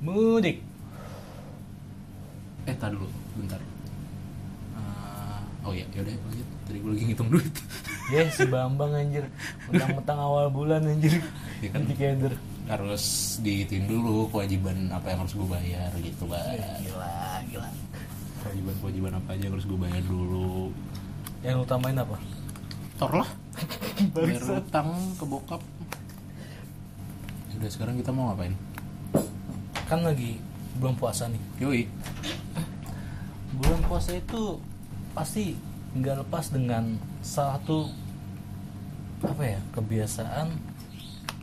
[0.00, 0.64] Mudik.
[2.64, 3.04] Eh, tar dulu,
[3.36, 3.60] bentar.
[4.72, 6.48] Ah, oh iya, yaudah lanjut.
[6.64, 7.54] Tadi gue lagi ngitung duit.
[8.10, 9.22] Ya si Bambang anjir.
[9.70, 11.22] Mentang-mentang awal bulan anjir.
[11.62, 11.84] Ya kan.
[11.84, 12.34] Anti keder.
[12.70, 16.80] harus dihitung dulu kewajiban apa yang harus gue bayar gitu bang.
[16.86, 17.14] Gila,
[17.52, 17.70] gila.
[18.40, 20.72] Kewajiban-kewajiban apa aja yang harus gue bayar dulu.
[21.44, 22.16] Yang utamain apa?
[22.96, 23.30] Tor lah.
[24.16, 24.88] Bayar utang
[25.20, 25.62] ke bokap.
[27.60, 28.56] Udah sekarang kita mau ngapain?
[29.90, 30.38] Kan lagi
[30.78, 31.42] bulan puasa nih.
[31.58, 31.82] Yoi.
[33.58, 34.62] Bulan puasa itu
[35.10, 35.58] pasti
[35.90, 37.90] nggak lepas dengan satu
[39.20, 40.46] apa ya kebiasaan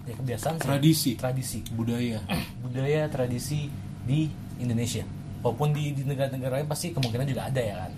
[0.08, 0.64] ya kebiasaan sih.
[0.64, 1.12] Tradisi.
[1.14, 2.23] tradisi Budaya.
[2.64, 3.68] budaya tradisi
[4.08, 5.04] di Indonesia
[5.44, 7.94] walaupun di, di negara-negara lain pasti kemungkinan juga ada ya kan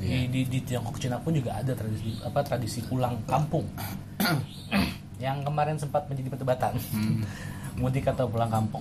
[0.00, 0.24] Iya.
[0.26, 3.68] di, di di Tiongkok Cina pun juga ada tradisi apa tradisi pulang kampung
[5.20, 7.20] yang kemarin sempat menjadi perdebatan Hmm.
[7.80, 8.80] mudik atau pulang kampung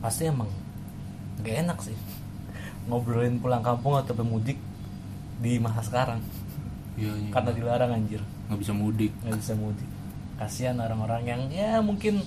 [0.00, 0.48] pasti emang
[1.40, 1.96] gak enak sih
[2.84, 4.56] ngobrolin pulang kampung atau pemudik
[5.38, 6.20] di masa sekarang
[6.98, 7.30] Iya, iya.
[7.30, 8.20] karena dilarang anjir
[8.50, 9.12] nggak bisa mudik.
[9.22, 9.88] nggak bisa mudik
[10.36, 12.20] kasihan orang-orang yang ya mungkin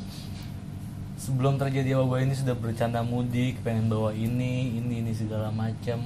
[1.15, 5.99] sebelum terjadi wabah ini sudah bercanda mudik pengen bawa ini ini ini segala macam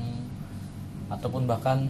[1.08, 1.88] ataupun bahkan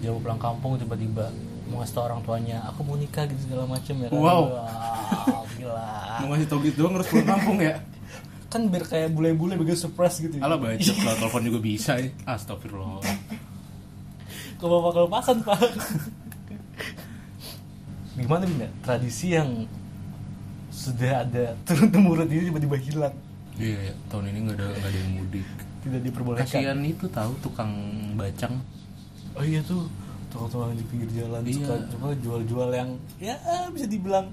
[0.00, 1.30] jauh pulang kampung tiba-tiba
[1.66, 4.42] mau ngasih tau orang tuanya aku mau nikah gitu segala macam ya kan Wow.
[4.50, 5.86] Wah, gila
[6.22, 7.74] Mau ngasih tau gitu doang harus pulang kampung ya?
[8.56, 12.08] Kan biar kayak bule-bule begitu surprise gitu Alah baca, kalau telepon juga bisa ya.
[12.24, 13.04] Astagfirullah.
[14.56, 15.60] ke bapak kelepasan pak
[18.16, 19.68] gimana bina tradisi yang
[20.72, 23.14] sudah ada turun temurun ini tiba-tiba hilang
[23.56, 23.94] Iya, ya.
[24.08, 25.46] tahun ini nggak ada nggak ada yang mudik.
[25.80, 27.72] tidak diperbolehkan Kasihan itu tahu tukang
[28.12, 28.54] bacang.
[29.32, 29.88] oh iya tuh
[30.28, 31.52] tukang-tukang di pinggir jalan Iya.
[31.54, 33.36] suka coba jual-jual yang ya
[33.68, 34.32] bisa dibilang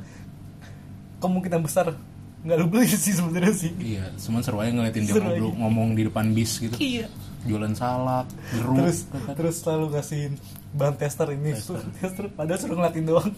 [1.20, 1.96] kemungkinan besar
[2.44, 6.04] nggak lu beli sih sebenarnya sih Iya, cuman seru aja ngeliatin dia ngobrol, ngomong di
[6.04, 6.76] depan bis gitu.
[6.76, 7.08] iya
[7.44, 8.76] Jualan salak, jeruk.
[8.78, 9.36] terus kan.
[9.36, 10.34] terus selalu ngasihin
[10.74, 11.80] bahan tester ini Tester.
[11.98, 13.32] tester padahal suruh ngeliatin doang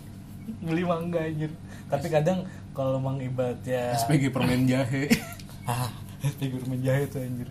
[0.59, 1.49] beli mangga anjir
[1.85, 5.09] tapi kadang kalau mang ibaratnya SPG permen jahe.
[5.69, 5.89] ah
[6.21, 7.49] SPG permen jahe tuh anjir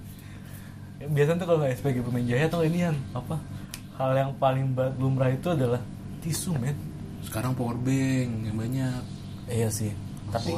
[0.94, 3.34] Ya, biasanya tuh kalau nggak SPG permen jahe tuh ini yang apa
[3.94, 5.82] hal yang paling lumrah itu adalah
[6.20, 6.74] tisu men
[7.20, 9.02] Sekarang power bank yang banyak.
[9.48, 9.90] iya sih
[10.32, 10.50] tapi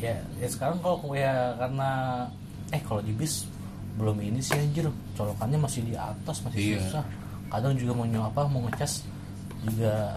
[0.00, 1.90] ya, ya sekarang kalau ya karena
[2.72, 3.44] eh kalau di bis
[3.96, 6.80] belum ini sih anjir colokannya masih di atas masih Iya.
[6.88, 7.04] susah
[7.52, 9.04] kadang juga mau nyoba apa mau ngecas
[9.68, 10.16] juga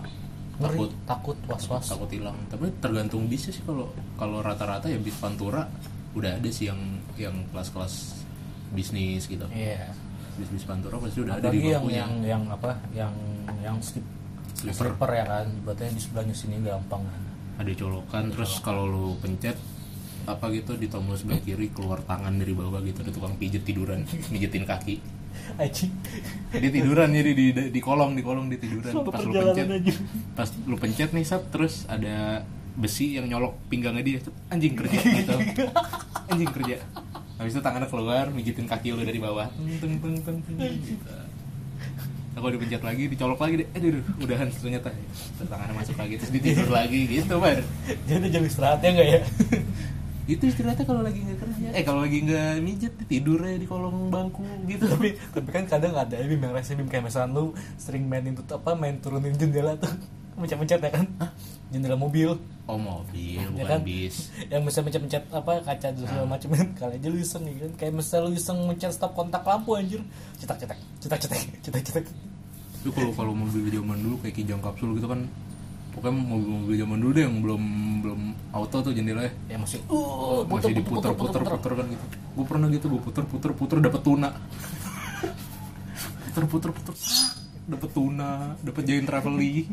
[0.55, 0.91] ngeri Takut.
[1.03, 2.39] takut was was Takut hilang.
[2.47, 5.67] Tapi tergantung bisnya sih kalau kalau rata-rata ya bis Pantura
[6.15, 6.79] udah ada sih yang
[7.19, 8.23] yang kelas-kelas
[8.71, 9.43] bisnis gitu.
[9.51, 9.91] iya
[10.39, 13.11] Bis-bis Pantura pasti udah ada di apalagi yang yang yang apa yang
[13.59, 14.03] yang slip
[14.55, 14.95] Slipper.
[14.95, 15.47] slipper ya kan
[15.83, 17.21] yang di sebelahnya sini gampang kan
[17.55, 19.55] ada colokan terus kalau lu pencet
[20.25, 24.03] apa gitu di tombol sebelah kiri keluar tangan dari bawah gitu ada tukang pijet tiduran
[24.33, 24.97] mijetin kaki.
[25.61, 25.91] Aji
[26.57, 28.91] dia tiduran jadi di di kolong di kolong dia tiduran.
[29.05, 29.93] Pas lu pencet aja.
[30.33, 32.41] pas lu pencet nih sat terus ada
[32.75, 35.37] besi yang nyolok pinggangnya dia anjing kerja gitu.
[36.33, 36.77] Anjing kerja.
[37.35, 39.45] Habis itu tangannya keluar mijitin kaki lu dari bawah.
[39.53, 41.05] Teng teng teng teng, teng, gitu.
[42.35, 44.91] Nah, kalau dipencet lagi, dicolok lagi, deh, aduh, udahan ternyata.
[44.91, 47.63] Terus tangannya masuk lagi, terus ditidur lagi, gitu, bar.
[48.11, 49.21] Jadi jam istirahatnya enggak ya?
[50.35, 51.67] Itu istirahatnya kalau lagi nggak kerja.
[51.71, 54.89] Eh kalau lagi nggak mijet tidur aja di kolong bangku gitu.
[54.89, 58.41] Tapi tapi kan kadang ada bim yang rese bim kayak misalnya lu sering main itu
[58.49, 59.93] apa main turunin jendela tuh
[60.35, 61.05] mencet-mencet ya kan?
[61.71, 62.35] Jendela mobil.
[62.65, 63.79] Oh mobil ya bukan kan?
[63.85, 64.33] bis.
[64.49, 66.67] Yang bisa mencet-mencet apa kaca dan segala macam kan?
[66.75, 67.71] Kali aja lu iseng kan?
[67.79, 70.01] Kayak misalnya lu iseng mencet stop kontak lampu anjir.
[70.37, 72.05] Cetak cetak cetak cetak cetak cetak.
[72.83, 75.25] Itu kalau kalau mobil zaman dulu kayak kijang kapsul gitu kan
[75.95, 77.63] pokoknya mobil-mobil zaman dulu deh yang belum
[78.03, 78.21] belum
[78.51, 79.55] auto tuh jendelanya ya.
[79.55, 81.71] Masih uh masih diputer puter puter.
[81.71, 82.05] kan gitu.
[82.35, 84.29] Gue pernah gitu gue puter puter puter dapet tuna.
[86.35, 86.93] puter puter puter
[87.65, 89.65] dapet tuna dapet giant traveli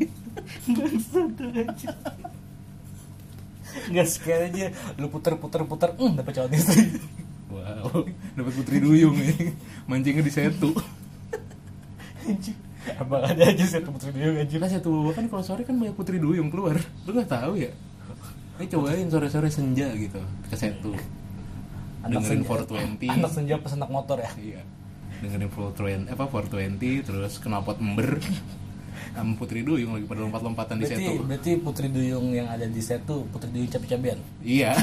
[3.93, 4.67] nggak sekali aja
[5.01, 6.93] lu puter puter puter hmm dapet calon istri
[7.49, 8.05] wow
[8.37, 9.53] dapet putri duyung nih
[9.89, 10.73] mancingnya di setu
[12.23, 12.55] Anjing.
[12.99, 16.23] Abang ada aja sih putri duyung anjir Lah satu kan kalau sore kan banyak putri
[16.23, 16.79] duyung keluar.
[17.03, 17.67] Lu nggak tahu ya?
[18.59, 20.95] Ini cobain sore-sore senja gitu ke Setu.
[22.03, 23.11] Dengerin 420.
[23.11, 24.61] anak senja pas anak motor ya Iya.
[25.23, 28.19] Dengerin 420 apa 420 terus knalpot ember.
[29.13, 31.21] Sama putri duyung lagi pada lompat-lompatan di Setu.
[31.21, 34.73] berarti putri duyung yang ada di set tuh putri duyung cabe-cabean Iya.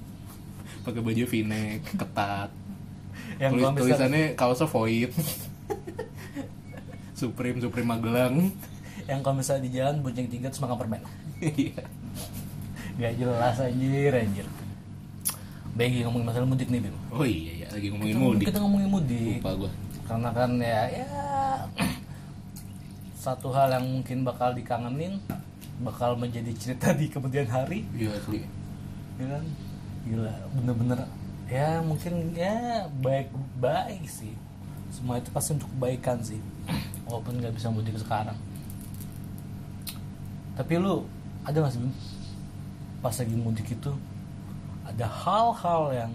[0.84, 2.50] Pakai baju v-neck, ketat.
[3.38, 5.08] yang Tulis, tulisannya kaosnya void.
[7.14, 8.52] Supreme Supreme Magelang.
[9.06, 11.00] yang kalau misalnya di jalan bonceng tiga terus makan permen
[11.40, 11.80] Iya.
[12.94, 14.46] nggak jelas anjir anjir
[15.72, 16.96] Bagi ngomongin masalah mudik nih, Bim.
[17.10, 18.46] Oh iya ya lagi ngomongin Kita, mudik.
[18.48, 19.36] kita ngomongin mudik.
[19.38, 19.70] Lupa gua.
[20.06, 21.06] Karena kan ya ya
[23.20, 25.18] satu hal yang mungkin bakal dikangenin
[25.76, 28.40] bakal menjadi cerita di kemudian hari Iya asli.
[29.16, 29.44] ya kan
[30.04, 30.98] gila bener-bener
[31.46, 33.28] ya mungkin ya baik
[33.58, 34.32] baik sih
[34.88, 36.38] semua itu pasti untuk kebaikan sih
[37.10, 38.38] walaupun nggak bisa mudik sekarang
[40.56, 41.04] tapi lu
[41.42, 41.82] ada nggak sih
[43.02, 43.92] pas lagi mudik itu
[44.86, 46.12] ada hal-hal yang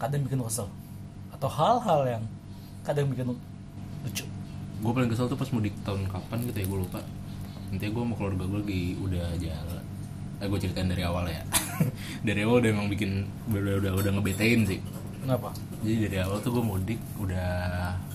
[0.00, 0.66] kadang bikin kesel
[1.30, 2.24] atau hal-hal yang
[2.82, 3.36] kadang bikin
[4.00, 4.24] lucu
[4.80, 7.00] Gue paling kesel tuh pas mudik tahun kapan gitu ya gue lupa.
[7.68, 9.84] Intinya gue mau keluarga gue lagi udah jalan.
[10.40, 11.44] Eh gue ceritain dari awal ya.
[12.26, 14.80] dari awal udah emang bikin udah udah udah ngebetain sih.
[15.20, 15.52] kenapa
[15.84, 17.48] Jadi dari awal tuh gue mudik udah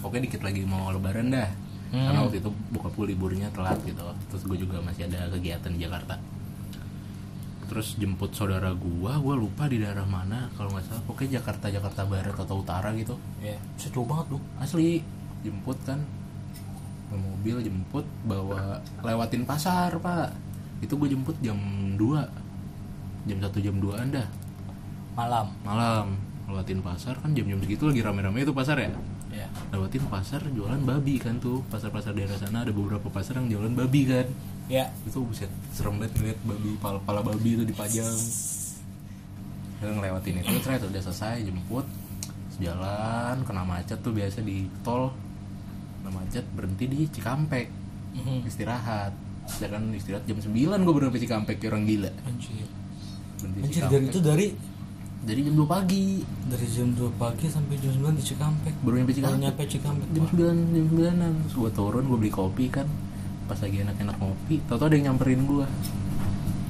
[0.01, 1.49] pokoknya dikit lagi mau lebaran dah.
[1.93, 2.01] Hmm.
[2.09, 4.01] Karena waktu itu bokap gue liburnya telat gitu.
[4.33, 6.17] Terus gue juga masih ada kegiatan di Jakarta.
[7.65, 11.03] Terus jemput saudara gue, gue lupa di daerah mana kalau nggak salah.
[11.09, 13.17] Pokoknya Jakarta Jakarta Barat atau Utara gitu.
[13.41, 15.01] ya bisa jauh banget lu Asli.
[15.41, 15.99] Jemput kan.
[17.15, 20.33] Mobil jemput bawa lewatin pasar pak.
[20.81, 21.57] Itu gue jemput jam
[21.97, 22.01] 2
[23.25, 24.25] jam 1 jam 2 anda
[25.15, 25.47] malam.
[25.63, 26.07] Malam.
[26.45, 28.93] Lewatin pasar kan jam-jam segitu lagi rame-rame itu pasar ya?
[29.33, 31.65] Ya lewatin pasar jualan babi kan tuh.
[31.73, 34.27] Pasar-pasar daerah sana ada beberapa pasar yang jualan babi kan
[34.67, 34.85] ya.
[35.05, 38.15] Itu buset serem banget ngeliat babi pala, pala babi itu dipajang.
[39.83, 41.85] Lalu ngelewatin itu ternyata udah selesai jemput
[42.55, 45.11] jalan kena macet tuh biasa di tol.
[46.01, 47.67] Kena macet berhenti di Cikampek.
[48.15, 48.47] Mhm.
[48.47, 49.11] istirahat.
[49.59, 52.11] Ya kan istirahat jam 9 gue baru sampai Cikampek kayak orang gila.
[52.25, 52.67] Anjir.
[53.43, 53.91] Berhenti anjir Cikampek.
[53.91, 54.47] dari itu dari?
[55.25, 56.05] Dari jam 2 pagi.
[56.47, 58.73] Dari jam 2 pagi sampai jam 9 di Cikampek.
[58.81, 59.41] Baru nyampe baru Cikampek.
[59.43, 62.87] nyampe Cikampek jam Wah, 9 jam 9an terus gue turun gue beli kopi kan
[63.45, 65.67] pas lagi enak-enak ngopi tau tau ada yang nyamperin gue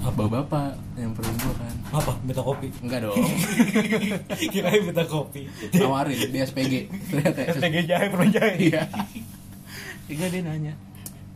[0.06, 0.22] Apa?
[0.30, 1.76] bapak nyamperin gue kan.
[1.98, 2.14] Apa?
[2.22, 2.70] Minta kopi?
[2.86, 3.18] Enggak dong.
[4.54, 5.50] Kirain minta kopi.
[5.74, 6.74] Nawarin di SPG
[7.10, 8.86] ternyata SPG jahe permen jahe iya.
[10.14, 10.74] Enggak dia nanya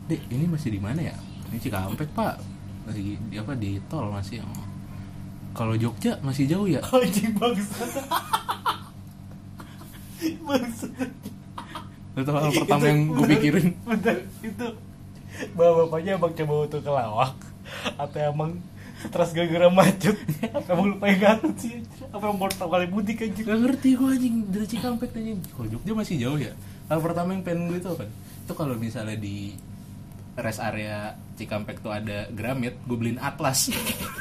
[0.10, 1.16] dek ini masih di mana ya?
[1.54, 2.42] Ini Cikampek pak.
[2.90, 4.66] Masih di apa di tol masih oh.
[5.54, 6.82] kalau Jogja masih jauh ya?
[6.94, 7.90] Anjing bangsat.
[10.42, 11.12] Bangsat.
[12.18, 13.68] Itu hal pertama yang gue pikirin.
[13.86, 14.68] bentar itu
[15.56, 17.36] bapak-bapaknya emang coba untuk kelawak
[17.96, 18.52] atau emang
[19.00, 20.18] stres gara-gara macet.
[20.52, 21.80] Apa emang lupa yang ngatut sih.
[22.12, 23.46] Apa baru pertama kali mudik anjing?
[23.48, 24.36] Gak ngerti gue anjing.
[24.52, 26.54] Dari Cikampek nanya Kalau Jogja masih jauh ya?
[26.92, 28.06] Hal pertama yang pengen gue itu apa?
[28.44, 29.56] Itu kalau misalnya di
[30.36, 33.72] rest area Cikampek tuh ada Gramet Gue beliin Atlas.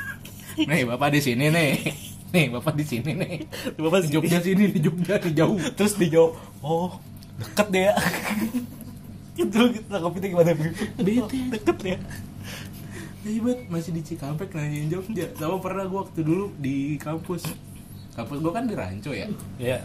[0.70, 1.70] Nih bapak di sini nih.
[2.34, 3.46] Nih bapak di sini nih.
[3.78, 5.58] Bapak di Jogja sini di Jogja di jauh.
[5.78, 6.34] Terus dijawab
[6.66, 6.98] oh
[7.38, 7.94] deket deh ya
[9.38, 10.52] itu kita kopi gimana?
[10.98, 11.38] Bete.
[11.54, 11.98] deket ya.
[13.28, 17.50] Ribet masih di Cikampek nanyain Jogja Sama pernah gue waktu dulu di kampus.
[18.14, 19.26] Kampus gue kan di Ranco ya.
[19.58, 19.82] Ya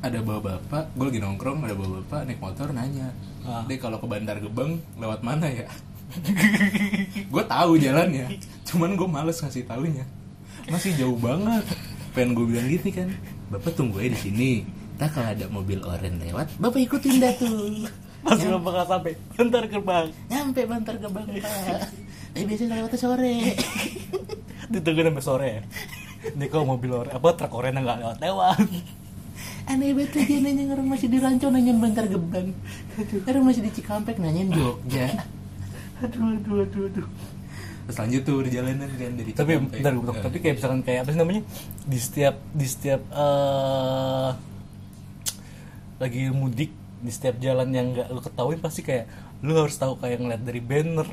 [0.00, 3.10] Ada bawa bapak, gue lagi nongkrong Ada bawa bapak naik motor nanya.
[3.42, 3.66] Ah.
[3.66, 5.66] Deh kalau ke Bantar Gebang lewat mana ya?
[7.32, 10.06] gue tahu jalannya Cuman gue males ngasih taunya
[10.70, 11.66] Masih jauh banget.
[12.14, 13.10] Pengen gue bilang gitu kan.
[13.50, 14.50] Bapak tunggu aja di sini.
[14.94, 17.90] Tak kalau ada mobil oren lewat Bapak ikutin dah tuh
[18.24, 20.06] masih belum bakal sampai bentar gerbang.
[20.32, 21.80] Nyampe Bantar Gebang pak.
[22.34, 23.36] Eh biasanya lewatnya sore.
[24.72, 25.48] Ditunggu sampai sore.
[25.52, 25.62] Ya
[26.32, 28.58] ini kok mobil ore apa truk oranye nggak lewat lewat
[29.64, 32.52] Aneh banget dia nanya orang masih di Ranco nanyain Bantar Gebang
[33.24, 35.08] Orang masih di Cikampek nanyain Jogja.
[36.04, 37.06] Aduh aduh aduh aduh.
[37.88, 39.80] Terus lanjut tuh perjalanan kan dari tapi Cikampek.
[39.80, 40.04] bentar gue.
[40.12, 41.42] Eh, tapi kayak misalkan kayak apa sih namanya?
[41.88, 44.30] Di setiap di setiap eh
[45.96, 46.70] lagi mudik
[47.04, 49.04] di setiap jalan yang nggak lu ketahuin pasti kayak
[49.40, 51.04] lu harus tahu kayak ngeliat dari banner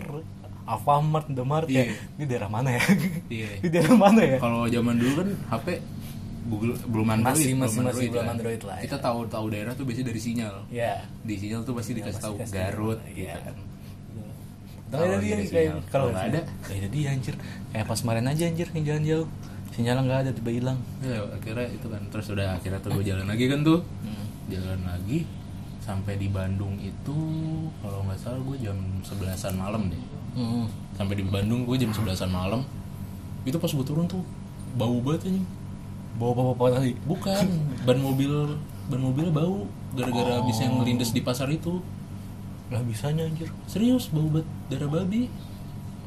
[0.64, 1.84] Alfamart, Indomaret Iya.
[1.84, 2.84] kayak ini daerah mana ya?
[3.28, 3.50] Iya.
[3.60, 4.38] ini daerah mana ya?
[4.38, 5.68] Kalau zaman dulu kan HP
[6.42, 8.34] Google belum Android, Masih- belum masih- masih belum kan.
[8.34, 8.82] Android lah, ya.
[8.82, 10.56] Kita tahu tahu daerah tuh biasanya dari sinyal.
[10.72, 10.94] Ya.
[11.20, 13.14] Di sinyal tuh pasti dikasih tahu Garut Iya.
[13.14, 13.56] gitu kan.
[14.92, 15.80] Kalau Kalau ada dia dari kayak sinyal.
[15.88, 16.42] kalau nggak ada?
[16.42, 17.36] ya ada dia anjir.
[17.72, 19.28] Kayak pas kemarin aja anjir yang jalan jauh.
[19.72, 20.80] Sinyalnya nggak ada tiba hilang.
[21.00, 23.80] Ya, akhirnya itu kan terus udah akhirnya tuh gue jalan lagi kan tuh.
[24.04, 24.26] Hmm.
[24.48, 25.20] Jalan lagi
[25.82, 27.18] sampai di Bandung itu
[27.82, 30.04] kalau nggak salah gue jam 11-an malam deh.
[30.38, 30.70] Hmm.
[30.96, 32.62] Sampai di Bandung gue jam 11-an malam.
[33.44, 34.22] Itu pas gue turun tuh
[34.78, 35.48] bau banget anjing.
[36.16, 36.94] Bawa bapak-bapak tadi.
[37.04, 37.46] Bukan,
[37.84, 38.32] ban mobil
[38.88, 40.48] ban mobilnya bau gara-gara Oh.
[40.48, 41.82] yang ngelindes di pasar itu.
[42.70, 43.50] Lah bisanya anjir.
[43.68, 45.28] Serius bau banget darah babi.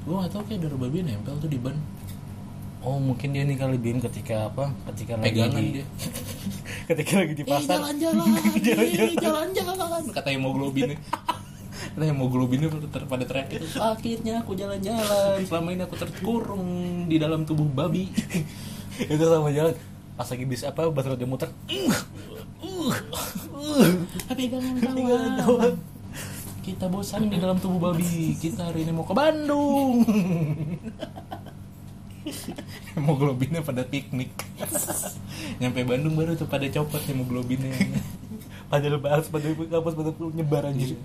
[0.04, 1.74] Gue gak tau kayak darah babi nempel tuh di ban.
[2.84, 4.68] Oh mungkin dia nih kali Bim ketika apa?
[4.92, 5.86] Ketika Pegangan lagi di, dia.
[6.90, 7.76] ketika lagi di Eh pasar.
[7.80, 8.28] jalan-jalan,
[8.60, 10.02] eh, jalan-jalan.
[10.12, 10.98] Kata hemoglobinnya.
[11.94, 12.68] Kata hemoglobinnya
[13.06, 13.66] pada teriak itu.
[13.78, 15.38] Akhirnya aku jalan-jalan.
[15.46, 16.68] Selama ini aku terkurung
[17.06, 18.10] di dalam tubuh babi.
[18.94, 19.74] itu sama jalan
[20.14, 21.98] pas lagi bis apa bus roda muter uh,
[22.62, 22.94] uh,
[23.50, 23.86] uh.
[24.30, 25.74] pegangan Pegangan kawan.
[26.62, 30.06] kita bosan di dalam tubuh babi kita hari ini mau ke Bandung
[32.96, 34.32] hemoglobinnya pada piknik.
[35.60, 37.72] Nyampe Bandung baru tuh pada copot hemoglobinnya.
[38.70, 40.96] Padahal bahas pada kampus pada nyebar anjir.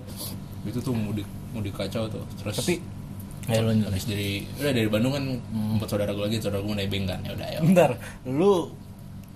[0.63, 2.23] Itu tuh mudik mudik kacau tuh.
[2.39, 2.73] Terus tapi
[3.49, 5.23] ya lu habis dari udah dari Bandung kan
[5.73, 7.97] empat saudara gue lagi saudara gue nebeng kan ya udah ya bentar
[8.29, 8.69] lu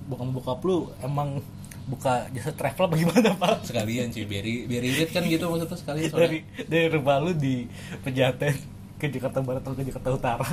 [0.06, 1.42] bokap bokap lu emang
[1.84, 3.68] buka jasa travel apa gimana pak?
[3.68, 6.24] Sekalian cuy biar biar irit kan gitu maksudnya sekalian soalnya.
[6.24, 7.68] dari dari rumah lu di
[8.00, 8.56] Pejaten
[8.96, 10.48] ke Jakarta Barat atau ke Jakarta Utara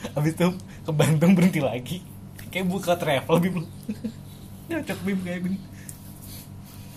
[0.16, 0.48] habis itu
[0.86, 2.00] ke Bandung berhenti lagi.
[2.50, 3.56] Kayak buka travel bim
[4.70, 5.54] nyocok bim kayak bim.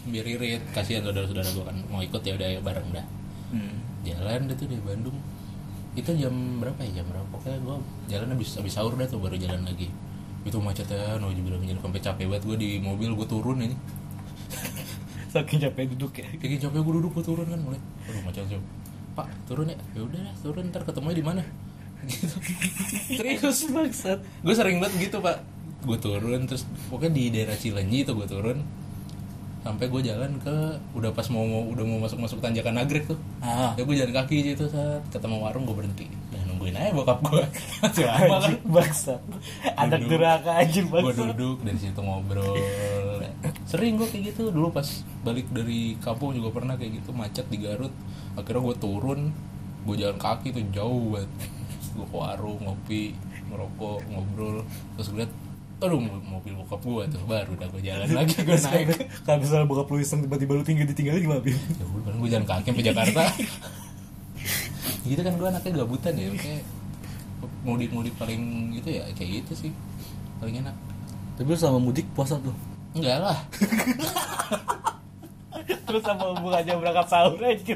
[0.03, 1.77] Biar irit kasihan saudara-saudara gue kan.
[1.89, 3.05] Mau ikut ya udah ya bareng dah.
[4.03, 5.17] Jalan deh tuh dari Bandung.
[5.93, 7.01] Itu jam berapa ya?
[7.01, 7.27] Jam berapa?
[7.33, 7.77] Pokoknya gue
[8.09, 9.89] jalan habis habis sahur dah tuh baru jalan lagi.
[10.43, 13.77] Itu macetnya no bilang sampai capek banget gue di mobil gue turun ini.
[15.33, 16.27] Saking capek duduk ya.
[16.37, 17.81] Kayak capek gue duduk gue turun kan mulai.
[18.09, 18.45] Aduh macet
[19.13, 19.77] pak turun ya?
[19.93, 20.63] Ya udah dah, turun.
[20.73, 21.41] Ntar ketemunya di mana
[22.07, 22.35] gitu
[23.17, 24.19] serius bangsat.
[24.43, 25.43] Gue sering banget gitu pak.
[25.83, 28.59] Gue turun terus pokoknya di daerah Cilenyi itu gue turun.
[29.63, 30.55] Sampai gue jalan ke
[30.91, 33.19] udah pas mau, mau udah mau masuk masuk tanjakan nagrek tuh.
[33.39, 33.71] Ah.
[33.79, 36.11] Ya gue jalan kaki gitu saat ketemu warung gue berhenti.
[36.35, 37.43] Dan nungguin aja bokap gue.
[37.83, 38.53] Masih lama kan?
[38.67, 39.21] bangsat.
[39.79, 40.19] Anak Duduk.
[40.19, 42.59] durhaka anjing gue duduk dari situ ngobrol.
[43.63, 44.51] Sering gue kayak gitu.
[44.51, 44.87] Dulu pas
[45.23, 47.95] balik dari kampung juga pernah kayak gitu macet di Garut.
[48.35, 49.31] Akhirnya gue turun
[49.83, 51.31] gue jalan kaki tuh jauh banget
[51.93, 53.13] gue ke warung ngopi
[53.47, 54.55] ngerokok ngobrol.
[54.95, 55.33] Terus gue liat
[55.83, 58.87] aduh mo- mobil bokap gue tuh baru udah gue jalan lagi gue naik.
[59.25, 61.53] Kalau misalnya bokap lu iseng tiba-tiba lu tinggal ditinggalin gimana bim?
[61.53, 63.23] Ya udah gue jalan kaki sampai Jakarta.
[65.03, 66.63] Gitu kan gue anaknya gabutan ya kayak
[67.63, 69.71] mudik-mudik paling gitu ya kayak gitu sih
[70.39, 70.75] paling enak.
[71.35, 72.55] Tapi lu selama mudik puasa tuh?
[72.95, 73.37] Enggak lah.
[75.83, 77.75] Terus sama hubungannya berangkat sahur aja?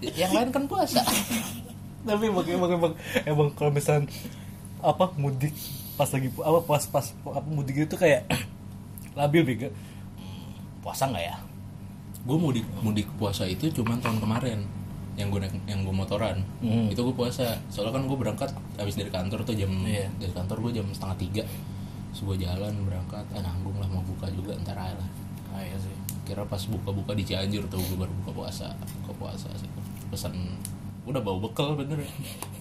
[0.00, 1.00] Yang lain kan puasa
[2.04, 2.92] tapi emang emang emang,
[3.24, 4.08] emang kalau misalnya
[4.84, 5.56] apa mudik
[5.96, 8.28] pas lagi apa pas pas apa mudik itu kayak
[9.18, 9.68] labil bega
[10.84, 11.36] puasa nggak ya?
[12.28, 14.60] Gue mudik mudik puasa itu cuman tahun kemarin
[15.16, 16.44] yang gue yang gue motoran.
[16.60, 16.92] Hmm.
[16.92, 17.56] itu gue puasa.
[17.72, 20.10] Soalnya kan gue berangkat habis dari kantor tuh jam Iya.
[20.20, 21.44] dari kantor gue jam setengah tiga.
[22.20, 23.24] Gue jalan berangkat.
[23.32, 25.08] Ah nanggung lah mau buka juga ntar aja lah.
[25.54, 25.92] Ah, iya sih.
[26.24, 28.72] Kira pas buka-buka di Cianjur tuh gue baru buka puasa.
[29.04, 29.68] Buka puasa sih.
[30.08, 30.32] Pesan
[31.04, 32.00] udah bawa bekal bener.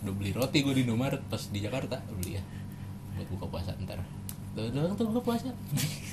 [0.03, 2.03] Udah beli roti gue di Indomaret pas di Jakarta.
[2.19, 2.43] Beli ya.
[3.15, 4.00] Buat buka puasa ntar.
[4.53, 5.50] Tuh, doang tuh gue puasa.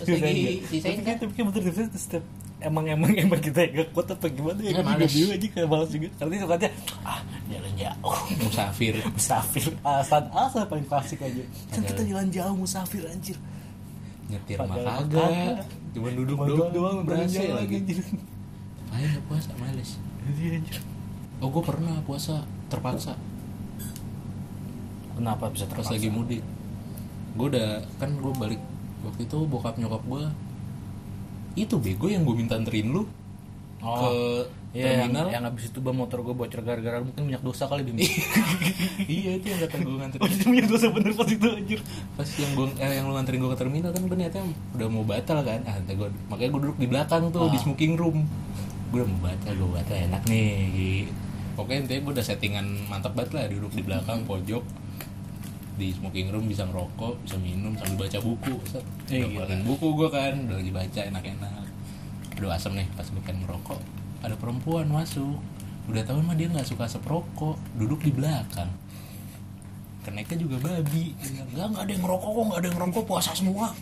[0.00, 1.16] Terus lagi sisain tapi kan?
[1.20, 2.24] tapi bener setiap
[2.60, 4.72] emang emang emang kita yang gak kuat apa gimana ya?
[4.78, 5.12] Kan males.
[5.12, 6.08] juga aja kayak malas juga.
[6.16, 6.72] Karena itu katanya
[7.04, 7.20] ah
[7.50, 8.16] jalan jauh.
[8.46, 8.94] Musafir.
[9.16, 9.68] Musafir.
[9.82, 11.42] Alasan alasan paling klasik aja.
[11.72, 13.36] Kan kita jalan jauh musafir anjir.
[14.30, 15.66] Nyetir mah kagak.
[15.90, 17.82] cuma duduk doang doang berasa lagi.
[18.90, 19.98] nggak puasa males?
[20.38, 20.89] Iya, anjir
[21.40, 23.16] oh gue pernah puasa terpaksa
[25.14, 26.42] kenapa bisa pas terpaksa lagi mudik
[27.34, 28.60] gue udah kan gue balik
[29.00, 30.24] waktu itu bokap nyokap gue
[31.56, 33.04] itu bego yang gue minta anterin lu
[33.80, 37.40] Oh, ke Iya, yang, terminal yang abis itu ban motor gue bocor gara-gara mungkin banyak
[37.40, 37.96] dosa kali bim.
[39.08, 41.80] iya itu yang kata gue Oh, nganterin itu banyak dosa bener pas itu anjir.
[42.12, 44.44] pas yang gue eh, yang lu nganterin gue ke terminal kan gue niatnya
[44.76, 47.62] udah mau batal kan ah gua, makanya gue duduk di belakang tuh di Ah.
[47.64, 48.28] smoking room
[48.92, 51.12] gue udah mau batal gue batal enak nih gitu.
[51.60, 54.64] Pokoknya intinya gue udah settingan mantap banget lah duduk di belakang pojok
[55.76, 60.08] di smoking room bisa ngerokok bisa minum sambil baca buku set Eh, keluarin buku gue
[60.08, 61.64] kan udah lagi baca enak-enak.
[62.36, 63.80] Udah asem nih pas gue pengen ngerokok.
[64.20, 65.40] Ada perempuan masuk.
[65.88, 68.68] Udah tahu mah dia nggak suka asap rokok duduk di belakang.
[70.04, 71.16] Keneknya juga babi.
[71.56, 73.72] Nggak nggak ada yang ngerokok kok nggak ada yang ngerokok puasa semua.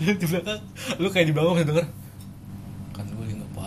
[0.00, 0.60] Di belakang.
[1.00, 1.86] Lu kayak di bawah denger.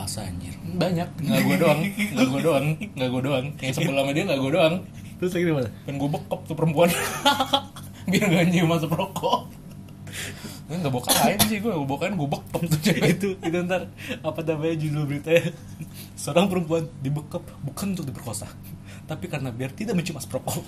[0.02, 0.54] Gue puasa anjir.
[0.82, 1.10] banyak.
[1.22, 1.80] Nggak gue doang.
[1.86, 2.66] Nggak gue doang.
[2.98, 3.46] Nggak gue doang.
[3.62, 4.76] Yang sebel sama dia nggak gue doang.
[5.22, 5.70] Terus lagi di mana?
[5.86, 6.90] kan gue bekap tuh perempuan.
[8.12, 9.46] Biar gak nyium masuk rokok.
[10.66, 13.22] Nggak bawa kain sih gue bawa kain gue bekap tuh cewek.
[13.22, 13.94] Itu itu ntar
[14.26, 15.54] apa namanya judul beritanya?
[16.18, 18.50] Seorang perempuan dibekap bukan untuk diperkosa
[19.12, 20.64] tapi karena biar tidak mencium asap rokok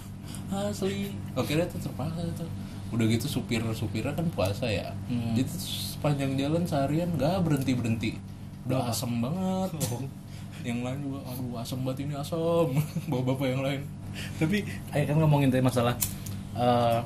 [0.51, 1.15] asli.
[1.39, 2.49] Oke deh tuh terpaksa tuh
[2.91, 4.93] udah gitu supir supirnya kan puasa ya.
[5.09, 5.33] Hmm.
[5.33, 8.11] jadi sepanjang jalan seharian nggak berhenti berhenti
[8.67, 9.70] udah asem banget.
[10.67, 12.67] Yang lain juga aduh asem banget ini asem.
[13.12, 13.82] Bawa bapak yang lain.
[14.39, 16.00] Tapi kayak kan ngomongin tadi masalah
[16.55, 17.00] eh,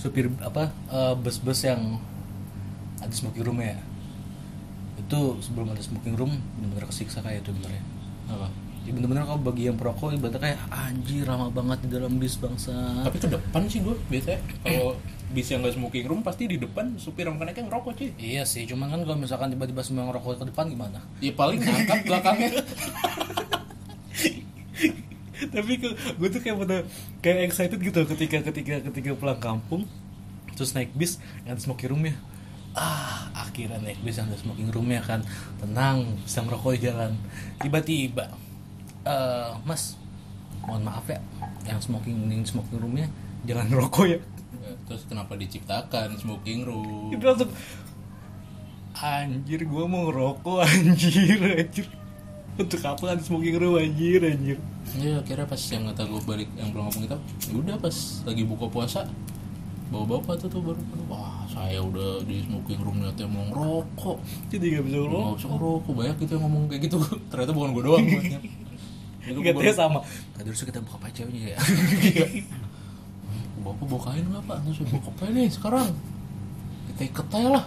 [0.00, 2.02] supir apa eh, bus-bus yang
[2.98, 3.78] ada smoking room ya.
[4.98, 7.82] Itu sebelum ada smoking room benar-benar kesiksa kayak itu bener ya
[8.32, 8.48] apa?
[8.48, 12.74] ya bener-bener kalau bagi yang perokok ibaratnya kayak anjir lama banget di dalam bis bangsa.
[13.06, 14.98] Tapi ke depan sih gue biasanya kalau
[15.30, 18.10] bis yang nggak smoking room pasti di depan supir sama keneknya ngerokok cuy.
[18.18, 20.98] Iya sih cuman kan kalau misalkan tiba-tiba semua ngerokok ke depan gimana?
[21.22, 22.50] Ya paling ngangkat belakangnya.
[25.52, 26.76] Tapi gue tuh kayak pada
[27.22, 29.86] kayak excited gitu ketika ketika ketika pulang kampung
[30.58, 32.14] terus naik bis yang smoking roomnya
[32.72, 35.20] ah akhirnya naik bis yang ada smoking roomnya kan.
[35.60, 37.12] Tenang bisa ngerokok di jalan.
[37.60, 38.32] Tiba-tiba
[39.02, 39.98] eh mas
[40.62, 41.18] mohon maaf ya
[41.66, 43.10] yang smoking yang smoking roomnya
[43.46, 44.18] jangan ngerokok ya.
[44.86, 47.10] Terus kenapa diciptakan smoking room?
[47.10, 47.50] Itu langsung
[48.94, 51.86] anjir gue mau ngerokok anjir anjir.
[52.54, 54.58] Untuk apa kan smoking room anjir anjir?
[54.98, 57.18] Ya kira pas yang kata gue balik yang belum ngomong itu
[57.50, 59.06] ya udah pas lagi buka puasa
[59.92, 64.16] bawa bapak tuh tuh baru wah saya udah di smoking room ternyata mau ngerokok.
[64.48, 66.96] Jadi gak bisa nggak ngerokok usah ngerokok banyak gitu yang ngomong kayak gitu.
[67.30, 68.06] Ternyata bukan gue doang
[69.22, 69.98] Katanya sama.
[70.34, 71.58] Tadi harusnya kita buka pacanya ya.
[73.62, 74.58] Bapak bawa kain nggak pak?
[74.66, 75.90] Terus bawa apa nih sekarang.
[76.90, 77.64] Kita iket aja lah.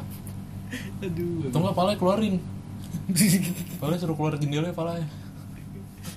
[0.99, 2.35] Aduh atau nggak palanya keluarin.
[3.79, 5.07] Palanya suruh keluar jendela palanya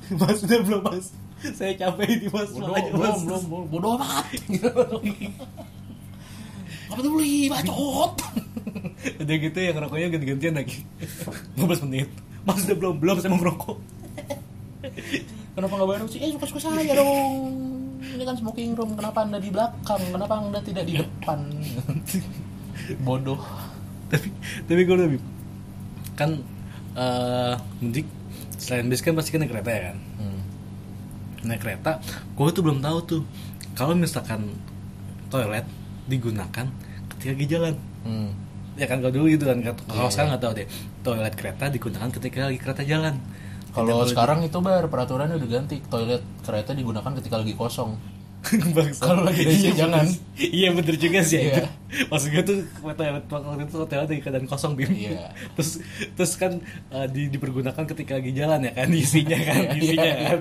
[0.08, 1.12] Mas udah belum mas?
[1.54, 2.50] Saya capek ini mas.
[2.50, 3.20] Bodoh belum Mas.
[3.22, 3.64] belum belum.
[3.70, 4.26] Bodoh amat.
[6.88, 8.14] Apa tuh beli bacot
[9.20, 10.82] Udah gitu yang rokoknya ganti-gantian lagi.
[11.60, 12.08] 15 menit.
[12.42, 13.76] Mas udah belum belum saya mau ngerokok
[15.54, 16.18] kenapa nggak baru sih?
[16.20, 17.54] Eh suka suka saya dong.
[17.98, 20.00] Ini kan smoking room kenapa anda di belakang?
[20.10, 21.38] Kenapa anda tidak di depan?
[23.02, 23.40] Bodoh.
[24.08, 24.32] Tapi
[24.64, 25.20] tapi gue lebih
[26.16, 26.40] Kan
[26.96, 28.08] eh mudik
[28.56, 29.96] Selain bis kan pasti kan naik kereta ya kan?
[30.16, 30.40] Hmm.
[31.44, 32.00] Naik kereta
[32.32, 33.22] Gue tuh belum tahu tuh.
[33.76, 34.48] Kalau misalkan
[35.28, 35.66] toilet
[36.08, 36.66] digunakan
[37.14, 37.74] ketika lagi jalan.
[38.06, 38.30] Hmm.
[38.78, 40.32] ya kan kalau dulu gitu kan kalau Iya, sekarang iya.
[40.32, 40.66] nggak tahu deh.
[41.02, 43.14] Toilet kereta digunakan ketika lagi kereta jalan
[43.78, 45.78] Kalau sekarang itu bar peraturannya udah ganti.
[45.80, 47.94] Toilet kereta digunakan ketika lagi kosong.
[49.02, 50.06] Kalau lagi ada Iya, jangan.
[50.38, 51.58] iya bener juga sih Iya.
[51.58, 51.62] itu.
[52.06, 54.88] Maksud gue tuh toilet waktu itu toilet lagi keadaan kosong bim.
[54.88, 55.34] Iya.
[55.58, 55.82] terus
[56.14, 60.16] terus kan eh, di, dipergunakan ketika lagi jalan ya kan isinya kan Iya, isinya iya.
[60.24, 60.38] kan.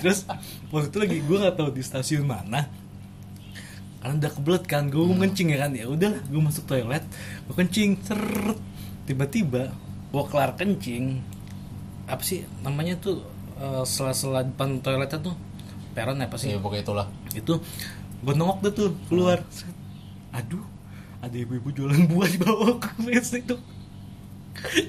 [0.00, 0.18] Terus
[0.68, 2.64] waktu itu lagi gue nggak tahu di stasiun mana.
[4.00, 5.70] Karena udah kebelet kan gue mau kencing ya kan.
[5.72, 7.04] Ya udah gue masuk toilet
[7.44, 8.58] gue kencing seret
[9.04, 9.68] tiba-tiba
[10.08, 11.20] gue kelar kencing
[12.04, 13.24] apa sih namanya tuh
[13.56, 15.34] eh, sela-sela depan toiletnya tuh
[15.94, 16.52] peron apa sih?
[16.52, 17.06] Iya pokoknya itulah.
[17.34, 17.54] itu
[18.24, 19.38] gue nongok deh tuh keluar.
[19.52, 19.70] Set.
[20.34, 20.64] aduh
[21.22, 23.56] ada ibu-ibu jualan buah di bawah WC itu.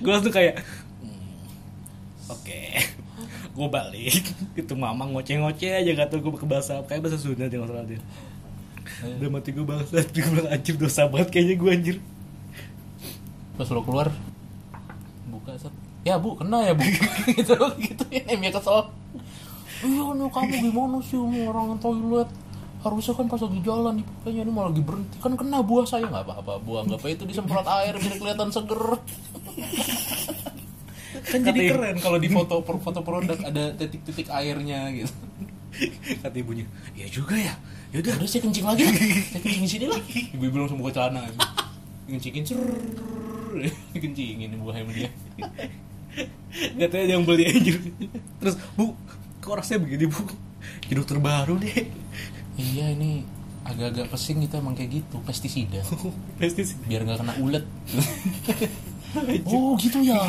[0.03, 0.59] Gue langsung kayak
[0.99, 2.59] "Hmm, oke.
[3.55, 4.19] Gue balik
[4.59, 8.01] itu mama ngoceh-ngoceh aja gak tau gue ke bahasa kayak bahasa Sunda jangan salah dia.
[9.15, 11.97] Udah mati gue bangsat gue bilang anjir dosa banget kayaknya gue anjir.
[13.55, 14.11] Pas lo keluar
[15.31, 15.71] buka set.
[16.05, 16.85] Ya bu kena ya bu.
[17.37, 18.85] Gitu gitu ini dia kesel.
[19.81, 22.29] Iya nih kamu gimana sih ini orang toilet?
[22.85, 25.17] Harusnya kan pas lagi jalan dipakainya ini malah lagi berhenti.
[25.17, 28.81] Kan kena buah saya nggak apa-apa buah nggak apa itu disemprot air biar kelihatan seger.
[31.25, 35.09] Kan jadi Katanya- keren kalau di foto foto produk ada titik-titik airnya gitu.
[36.21, 37.55] Kata ibunya ya juga ya
[37.89, 38.85] ya udah saya kencing lagi.
[39.33, 39.99] Saya kencing di sini lah.
[40.37, 41.25] Ibu ibu langsung buka celana.
[42.05, 42.59] Kencingin cer
[43.95, 44.93] kencingin buah sama
[46.55, 47.75] dia katanya yang beli anjir
[48.39, 48.95] terus bu
[49.43, 50.23] kok rasanya begini bu?
[50.87, 51.91] Jadi dokter baru deh
[52.55, 53.27] iya ini
[53.65, 55.81] agak-agak pesing itu emang kayak gitu pestisida.
[56.39, 57.65] Pestis biar nggak kena ulet.
[59.47, 60.19] Oh gitu ya.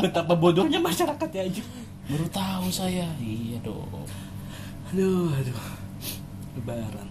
[0.00, 1.60] Betapa bodohnya masyarakat ya anjir
[2.08, 3.04] baru tahu saya.
[3.20, 4.08] Iya dong.
[4.88, 5.60] Aduh aduh.
[6.56, 7.08] Lebaran.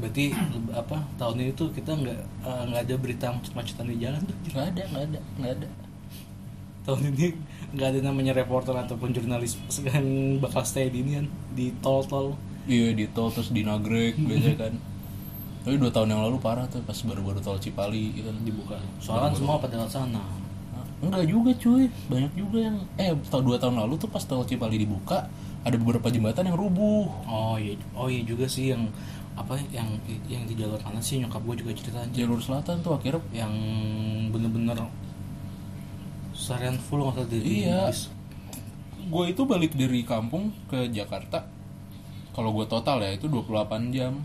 [0.00, 0.32] Berarti
[0.72, 4.36] apa tahun ini tuh kita nggak eh, nggak ada berita macet-macetan di jalan tuh?
[4.56, 5.68] Nggak ada nggak ada nggak ada
[6.86, 7.34] tahun ini
[7.74, 11.26] nggak ada namanya reporter ataupun jurnalis yang bakal stay di ini kan?
[11.52, 14.74] Di tol-tol iya di tol terus di nagrek biasanya kan.
[15.66, 18.78] Tapi dua tahun yang lalu parah tuh pas baru-baru tol Cipali itu kan dibuka.
[19.02, 20.22] Soalnya kan semua pada sana.
[20.96, 24.80] Enggak juga cuy, banyak juga yang eh tahun dua tahun lalu tuh pas tol Cipali
[24.80, 25.28] dibuka
[25.66, 27.10] ada beberapa jembatan yang rubuh.
[27.26, 28.86] oh iya oh iya juga sih yang
[29.36, 29.84] apa yang
[30.30, 33.52] yang di jalur kanan sih nyokap gue juga cerita Jalur selatan tuh akhirnya yang
[34.32, 34.80] bener-bener
[36.36, 37.90] seharian full nggak dari Iya.
[39.06, 41.46] gue itu balik dari kampung ke Jakarta.
[42.30, 44.20] Kalau gue total ya itu 28 jam.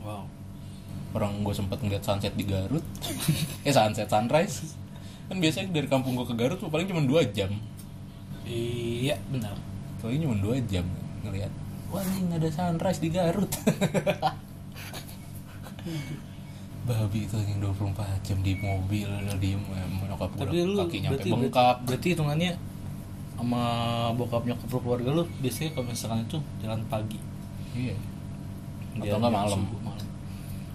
[0.00, 0.24] wow
[1.12, 2.82] Orang gue sempat ngeliat sunset di Garut.
[3.66, 4.74] eh sunset sunrise.
[5.28, 7.54] Kan biasanya dari kampung gue ke Garut tuh paling cuma 2 jam.
[8.42, 9.54] iya benar
[10.02, 10.82] Paling cuma 2 jam
[11.22, 11.52] ngeliat.
[11.92, 13.52] Wah ini ada sunrise di Garut.
[16.80, 19.04] Babi itu yang 24 jam di mobil
[19.36, 19.60] diem
[20.08, 21.76] nyokap gue tapi lu kaki nyampe berarti, bengkak.
[21.84, 22.52] berarti hitungannya
[23.36, 23.62] sama
[24.16, 27.18] bokap nyokap lu keluarga lu biasanya kalau misalkan itu jalan pagi?
[27.76, 27.96] Iya.
[28.96, 29.60] Atau enggak malam.
[29.84, 30.06] malam.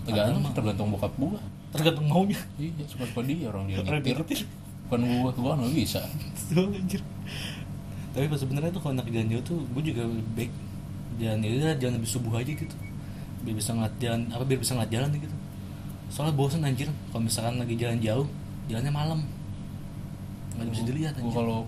[0.05, 1.41] tergantung tergantung bokap gua.
[1.73, 2.39] Tergantung maunya.
[2.61, 4.45] Iya suka suka dia orang dia nyetir.
[4.85, 6.01] bukan gua gua nggak bisa.
[6.53, 7.01] Anjir.
[8.13, 10.53] Tapi pas sebenarnya tuh kalau anak jalan jauh tuh gue juga baik
[11.19, 12.75] jalan ya udah jalan lebih subuh aja gitu.
[13.41, 15.35] Biar bisa ngeliat jalan apa biar bisa ngeliat jalan gitu
[16.09, 16.89] soalnya bosan anjir.
[17.11, 18.27] Kalau misalkan lagi jalan jauh
[18.65, 19.19] jalannya malam.
[20.55, 21.35] Nggak bisa dilihat gua anjir.
[21.37, 21.59] kalau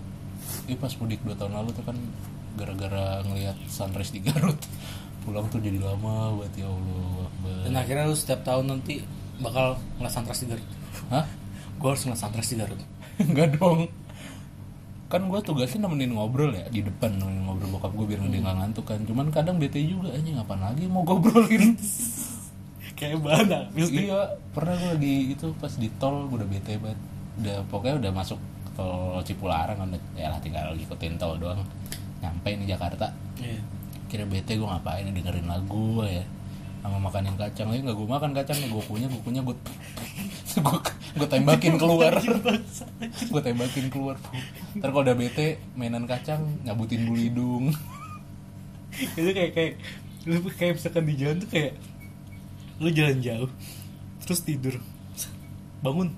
[0.69, 1.97] ini pas mudik 2 tahun lalu tuh kan
[2.57, 4.57] gara-gara ngelihat sunrise di Garut.
[5.21, 7.27] Pulang tuh jadi lama buat ya Allah.
[7.27, 7.57] Akbar.
[7.67, 9.03] dan akhirnya lu setiap tahun nanti
[9.37, 10.69] bakal ngeliat sunrise di Garut.
[11.13, 11.25] Hah?
[11.77, 12.81] Gue harus ngeliat sunrise di Garut.
[13.27, 13.91] Enggak dong.
[15.07, 18.57] Kan gue tugasnya nemenin ngobrol ya di depan nemenin ngobrol bokap gue biar dia nggak
[18.59, 18.99] ngantuk kan.
[19.07, 21.75] Cuman kadang bete juga aja ngapain lagi mau ngobrolin
[22.97, 26.99] kayak banget iya pernah gue lagi itu pas di tol gue udah bete banget.
[27.37, 28.41] Udah pokoknya udah masuk
[28.73, 31.61] tol Cipularang kan ya lah tinggal ngikutin tol doang.
[32.25, 33.13] Nyampe nih Jakarta.
[33.37, 33.61] Iya.
[34.07, 36.25] kira bete gue ngapain dengerin lagu ya.
[36.81, 37.69] Sama makanin kacang.
[37.69, 39.55] Lagi nggak gue makan kacangnya gue punya gue punya gue
[40.57, 40.79] gue
[41.21, 42.17] gue tembakin keluar.
[43.33, 44.17] Gue tembakin keluar.
[44.73, 47.65] Ntar kalau udah bete mainan kacang nyabutin bulu hidung.
[49.13, 49.73] Itu kayak kayak
[50.25, 51.77] lu kayak misalkan di jalan tuh kayak
[52.77, 53.49] lu jalan jauh
[54.27, 54.75] terus tidur.
[55.79, 56.11] Bangun.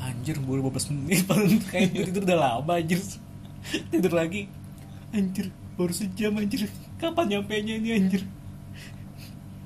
[0.00, 3.00] Anjir baru 15 menit paling kayak gitu tidur udah lama anjir.
[3.92, 4.48] Tidur lagi.
[5.12, 6.70] Anjir baru sejam anjir.
[6.96, 8.22] Kapan nyampe nya ini anjir?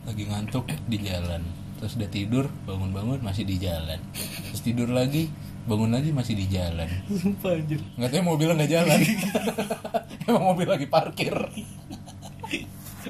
[0.02, 1.44] Lagi ngantuk di jalan.
[1.78, 4.00] Terus udah tidur bangun-bangun masih di jalan.
[4.50, 5.30] Terus tidur lagi
[5.70, 6.88] bangun lagi masih di jalan.
[7.06, 7.78] Sumpah anjir.
[7.94, 8.98] Nggak tahu mobilnya nggak jalan.
[10.26, 11.36] Emang mobil lagi parkir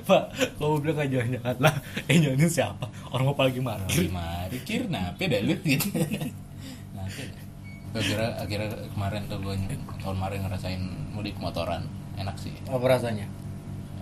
[0.02, 0.24] pak
[0.59, 1.74] kalau bilang gak jalan-jalan lah.
[2.11, 2.87] Eh jalanin siapa?
[3.14, 5.88] Orang apa lagi marah Lagi mari kir nape dah lu gitu.
[6.96, 7.22] Nape
[7.94, 9.54] dah kira akhirnya kemarin tuh gue
[10.02, 10.83] tahun kemarin ngerasain
[11.14, 11.87] mudik motoran.
[12.18, 12.50] Enak sih.
[12.66, 13.30] Apa rasanya?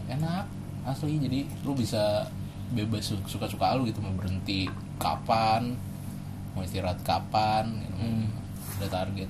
[0.09, 0.49] Enak
[0.89, 1.21] asli.
[1.21, 2.25] Jadi lu bisa
[2.73, 4.01] bebas su- suka-suka lu gitu.
[4.01, 4.65] Mau berhenti
[4.97, 5.77] kapan
[6.53, 7.97] mau istirahat kapan gitu.
[7.97, 8.29] Hmm.
[8.81, 9.29] ada target.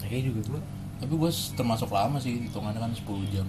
[0.00, 0.60] Kayak juga gua.
[1.02, 3.48] Tapi gue termasuk lama sih hitungannya kan 10 jam.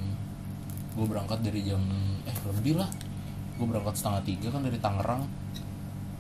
[0.98, 1.82] Gue berangkat dari jam
[2.28, 2.90] eh lebih lah.
[3.60, 5.24] Gue berangkat setengah tiga kan dari Tangerang.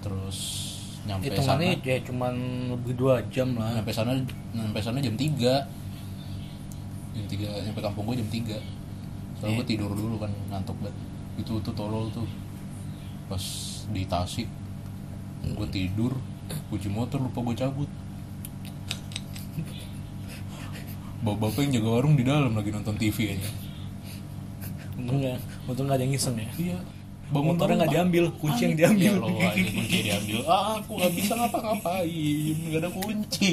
[0.03, 0.39] Terus
[1.03, 1.59] nyampe sana.
[1.59, 2.33] hitungannya ya cuman
[2.75, 3.75] lebih dua jam lah.
[3.79, 4.15] Nyampe sana
[4.55, 5.35] nyampe sana jam 3
[7.13, 8.57] jam 3 nyampe kampung gue jam 3
[9.37, 10.95] soalnya gue tidur dulu kan ngantuk banget.
[11.39, 12.27] Itu tuh tolol tuh.
[13.27, 13.43] Pas
[13.91, 14.47] di Tasik
[15.43, 16.15] gue tidur
[16.71, 17.89] kunci motor lupa gue cabut.
[21.23, 23.62] Bapak-bapak yang jaga warung di dalam lagi nonton TV aja
[24.95, 26.49] untung nggak untung nggak ada yang iseng ya.
[26.59, 26.79] Iya.
[27.33, 29.09] Motornya nggak diambil, kunci yang Ah, diambil.
[29.09, 30.37] ya Allah, ini kunci yang diambil.
[30.45, 32.55] Ah aku nggak bisa ngapa-ngapain?
[32.61, 33.51] Nggak ada kunci.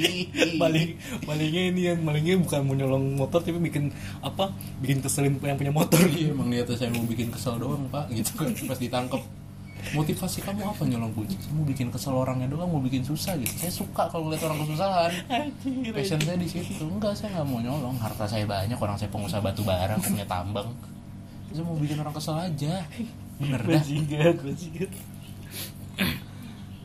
[0.60, 0.90] Maling
[1.22, 4.50] malingnya ini yang malingnya bukan mau nyolong motor tapi bikin apa?
[4.82, 6.00] Bikin keselin yang punya motor.
[6.10, 8.10] Iya emang niatnya saya mau bikin kesel doang pak.
[8.10, 9.22] Gitu kan pas ditangkap
[9.96, 11.34] motivasi kamu apa nyolong kunci?
[11.38, 13.52] Saya mau bikin kesel orangnya doang mau bikin susah gitu.
[13.56, 15.12] Saya suka kalau lihat orang kesusahan.
[15.28, 16.84] Anjir, passion saya di situ.
[16.86, 17.96] Enggak saya nggak mau nyolong.
[17.98, 20.70] Harta saya banyak orang saya pengusaha batu bara punya tambang.
[21.50, 22.86] Saya mau bikin orang kesel aja.
[23.40, 23.80] Bener dah.
[23.80, 24.90] Bajingan bajingan.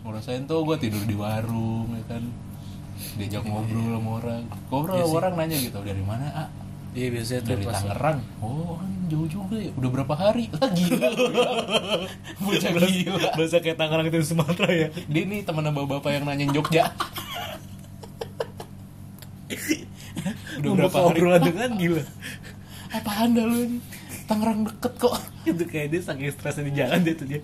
[0.05, 2.23] Ngerasain tuh gue tidur di warung ya kan.
[3.15, 4.43] Diajak ngobrol sama orang.
[4.71, 6.49] Ngobrol sama orang nanya gitu dari mana ah
[6.95, 8.19] iya biasanya tuh dari Tangerang.
[8.39, 11.09] Oh jauh juga ya udah berapa hari lah gila
[12.41, 13.29] bocah gila.
[13.37, 14.87] bahasa kayak Tangerang itu Sumatera ya.
[15.05, 16.89] Dia nih teman bapak-bapak yang nanyain Jogja.
[20.55, 21.19] Udah Membuka berapa hari?
[21.21, 22.03] obrolan dengan gila.
[22.89, 23.81] Apa anda lu nih
[24.25, 25.15] Tangerang deket kok.
[25.45, 27.41] Itu kayak dia saking stresnya di jalan dia tuh dia.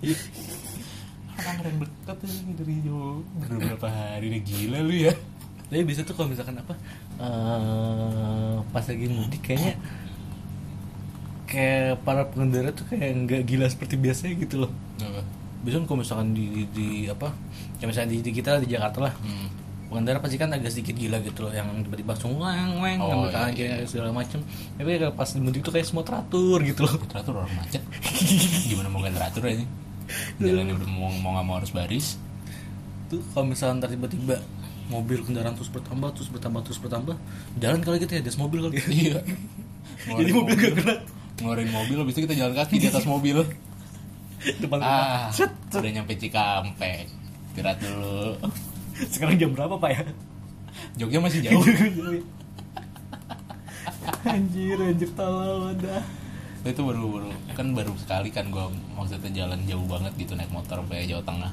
[1.36, 4.26] Tangerang deket ini dari jauh udah berapa hari?
[4.32, 5.12] Nih gila lu ya.
[5.68, 6.72] Tapi bisa tuh kalau misalkan apa
[7.18, 9.74] eh, pas lagi mudik kayaknya
[11.48, 14.72] kayak para pengendara tuh kayak nggak gila seperti biasanya gitu loh.
[15.00, 15.22] Apa?
[15.64, 17.32] Biasanya kalau misalkan di, di, di apa
[17.80, 19.48] ya misalnya di, di kita di Jakarta lah hmm.
[19.90, 23.26] pengendara pasti kan agak sedikit gila gitu loh yang tiba-tiba langsung weng weng Oh, ngambil
[23.26, 24.40] iya, kanan kiri segala macem.
[24.76, 26.94] Tapi kayak pas di mudik tuh kayak semua teratur gitu loh.
[27.08, 27.82] Teratur orang macet.
[28.70, 29.64] Gimana mau gak teratur aja?
[30.40, 32.20] Udah mau mau nggak mau harus baris.
[33.08, 34.36] Tuh kalau misalnya ntar tiba-tiba
[34.88, 37.16] mobil kendaraan terus bertambah terus bertambah terus bertambah.
[37.60, 38.74] Jalan kali gitu ya des mobil kali.
[38.76, 39.18] Ya iya.
[40.18, 41.00] Jadi mobil gak gerak
[41.38, 43.38] ngeluarin mobil habis itu kita jalan kaki di atas mobil.
[44.62, 45.52] Depan ah rumah Set.
[45.74, 47.06] udah nyampe Cikampek.
[47.52, 48.38] Istirahat dulu.
[49.10, 50.02] Sekarang jam berapa pak ya?
[50.98, 51.62] Jogja masih jauh.
[54.26, 56.02] Anjir anjir tolol ada
[56.66, 60.82] itu baru baru kan baru sekali kan gue maksudnya jalan jauh banget gitu naik motor
[60.82, 61.52] sampai Jawa Tengah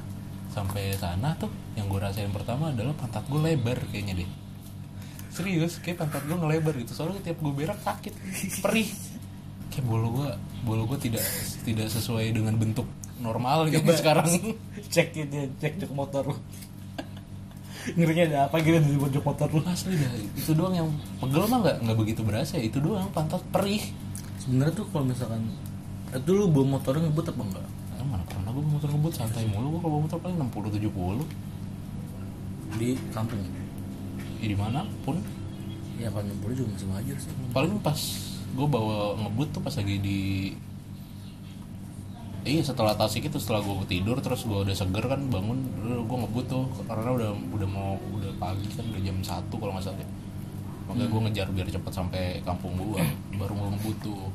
[0.56, 4.30] sampai sana tuh yang gue rasain pertama adalah pantat gue lebar kayaknya deh.
[5.36, 6.96] Serius kayak pantat gue ngelebar gitu.
[6.96, 8.14] Soalnya tiap gue berak sakit
[8.64, 8.88] perih.
[9.68, 10.30] Kayak bolu gue
[10.64, 11.28] bolu gue tidak
[11.68, 12.88] tidak sesuai dengan bentuk
[13.20, 14.00] normal gitu Coba.
[14.00, 14.32] sekarang.
[14.96, 16.40] cek itu cek jok motor lu.
[17.86, 19.60] Ngerinya ada apa gitu di jok motor lu?
[19.68, 20.90] Asli dah itu doang yang
[21.20, 22.56] pegel mah nggak nggak begitu berasa.
[22.56, 23.84] Ya itu doang pantat perih.
[24.40, 25.52] Sebenarnya tuh kalau misalkan
[26.16, 27.68] itu lu bawa motornya ngebut apa enggak
[28.56, 33.44] gue motor ngebut santai mulu gue kalau motor paling 60 70 di kampung
[34.40, 35.20] ya di mana pun.
[35.96, 37.32] Ya kan 60 juga masih wajar sih.
[37.56, 38.00] Paling pas
[38.56, 40.20] gue bawa ngebut tuh pas lagi di
[42.46, 46.46] iya setelah tasik itu setelah gue tidur terus gue udah seger kan bangun gue ngebut
[46.48, 46.66] tuh.
[46.88, 50.10] Karena udah udah mau udah pagi kan udah jam satu kalau nggak salah ya.
[50.86, 53.02] makanya gue ngejar biar cepet sampai kampung gue
[53.36, 54.32] baru gue ngebut tuh.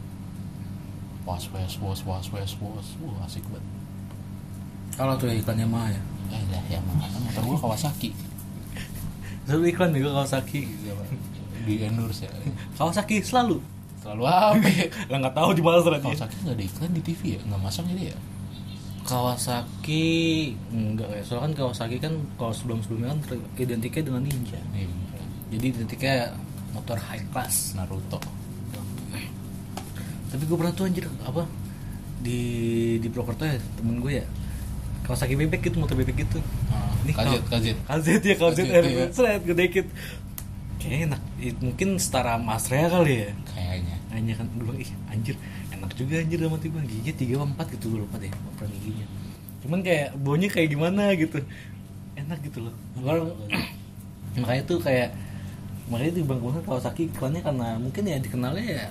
[1.29, 3.80] Was was was was was was wah asik banget
[4.95, 6.01] kalau tuh iklannya mah ya.
[6.31, 8.11] Eh dah ya mana motor gue Kawasaki.
[9.47, 10.61] Selalu iklan juga Kawasaki.
[11.67, 12.33] Di endorse ya.
[12.79, 13.59] Kawasaki selalu.
[14.01, 14.87] Selalu apa ya?
[15.11, 17.41] lah nggak tahu di mana ternyata Kawasaki nggak ada iklan di TV ya?
[17.47, 18.17] Nggak masang ini ya?
[19.07, 20.09] Kawasaki
[20.71, 21.23] enggak ya.
[21.27, 23.21] Soalnya kan Kawasaki kan kalau sebelum sebelumnya kan
[23.59, 24.61] identiknya dengan ninja.
[24.77, 24.87] Nih,
[25.51, 26.17] jadi identiknya
[26.77, 27.75] motor high class.
[27.75, 28.21] Naruto.
[30.31, 31.43] Tapi gue pernah tuh anjir apa
[32.23, 32.41] di
[33.03, 34.27] di Purwokerto ya temen gue ya
[35.11, 36.39] Kawasaki bebek gitu motor bebek gitu.
[36.71, 38.35] Ah, Ini kajet Kaw- kajet KZ ya
[38.79, 39.07] air iya.
[39.11, 39.87] seret gede dikit
[40.79, 41.21] kayaknya enak.
[41.59, 43.35] Mungkin setara Mas Rea kali ya?
[43.51, 43.97] Kayaknya.
[44.15, 45.35] Hanya kan bilang ih anjir.
[45.75, 46.79] Enak juga anjir sama tiba.
[46.87, 49.07] Giginya tiga empat gitu gue lupa deh ukuran giginya.
[49.67, 51.43] Cuman kayak baunya kayak gimana gitu.
[52.15, 52.75] Enak gitu loh.
[54.41, 55.11] Makanya tuh kayak
[55.91, 58.87] makanya di bangkuan Kawasaki iklannya karena mungkin ya dikenalnya ya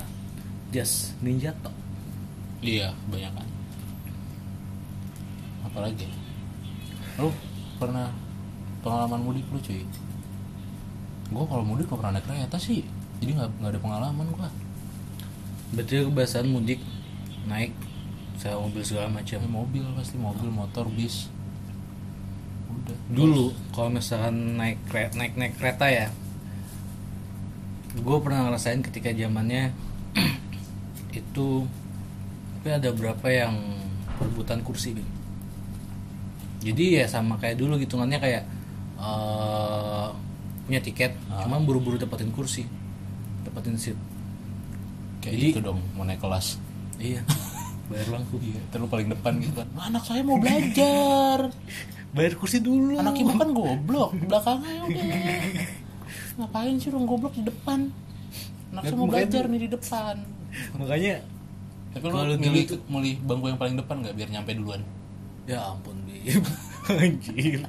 [0.75, 1.71] just ninja tok.
[2.60, 3.48] Iya banyak
[5.79, 6.11] apalagi?
[7.15, 7.31] Lu
[7.79, 8.11] pernah
[8.83, 9.87] pengalaman mudik lu cuy?
[11.31, 12.83] Gua kalau mudik gak pernah naik kereta sih.
[13.23, 14.51] Jadi nggak nggak ada pengalaman gua.
[15.71, 16.83] Berarti kebiasaan mudik
[17.47, 17.71] naik
[18.35, 19.39] sewa mobil segala macam?
[19.39, 21.31] Ya, mobil pasti mobil motor bis.
[22.67, 22.99] Udah.
[23.07, 26.07] Dulu kalau misalkan naik kereta naik naik kereta ya
[27.89, 29.73] gue pernah ngerasain ketika zamannya
[31.19, 31.65] itu
[32.61, 33.55] tapi ada berapa yang
[34.21, 35.18] perebutan kursi Bim.
[36.59, 38.43] Jadi ya sama kayak dulu hitungannya kayak
[38.97, 40.07] eh,
[40.63, 41.43] punya tiket Ah.
[41.43, 42.67] cuma buru-buru dapetin kursi
[43.41, 43.97] dapetin seat.
[45.19, 46.59] Kayak Jadi- itu dong mau naik kelas.
[46.95, 47.23] Iya
[47.89, 49.67] bayar bangku iya terus paling depan gitu kan.
[49.79, 51.47] Anak saya mau belajar.
[52.09, 52.97] Bayar kursi dulu.
[52.97, 55.05] Anak ibu kan goblok belakangnya udah.
[56.37, 57.93] Ngapain sih orang goblok di depan?
[58.71, 60.15] Anak saya mau belajar nih di depan.
[60.75, 61.21] Makanya
[61.89, 64.81] tapi lu milih milih bangku yang paling depan nggak biar nyampe duluan?
[65.45, 66.43] Ya ampun Bim
[66.89, 67.62] anjir.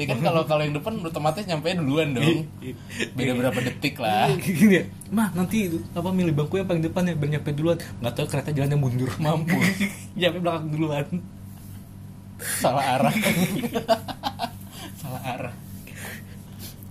[0.00, 2.48] Ya kan kalau kalau yang depan otomatis nyampe duluan dong.
[3.12, 4.32] Beda berapa detik lah.
[4.40, 4.84] Gini ya.
[5.12, 7.76] Mah nanti apa milih bangku yang paling depan ya biar nyampe duluan.
[8.00, 9.12] Nggak tahu kereta jalannya mundur.
[9.20, 9.68] Mampus.
[10.18, 11.06] nyampe belakang duluan.
[12.40, 13.14] Salah arah.
[14.96, 15.54] Salah arah.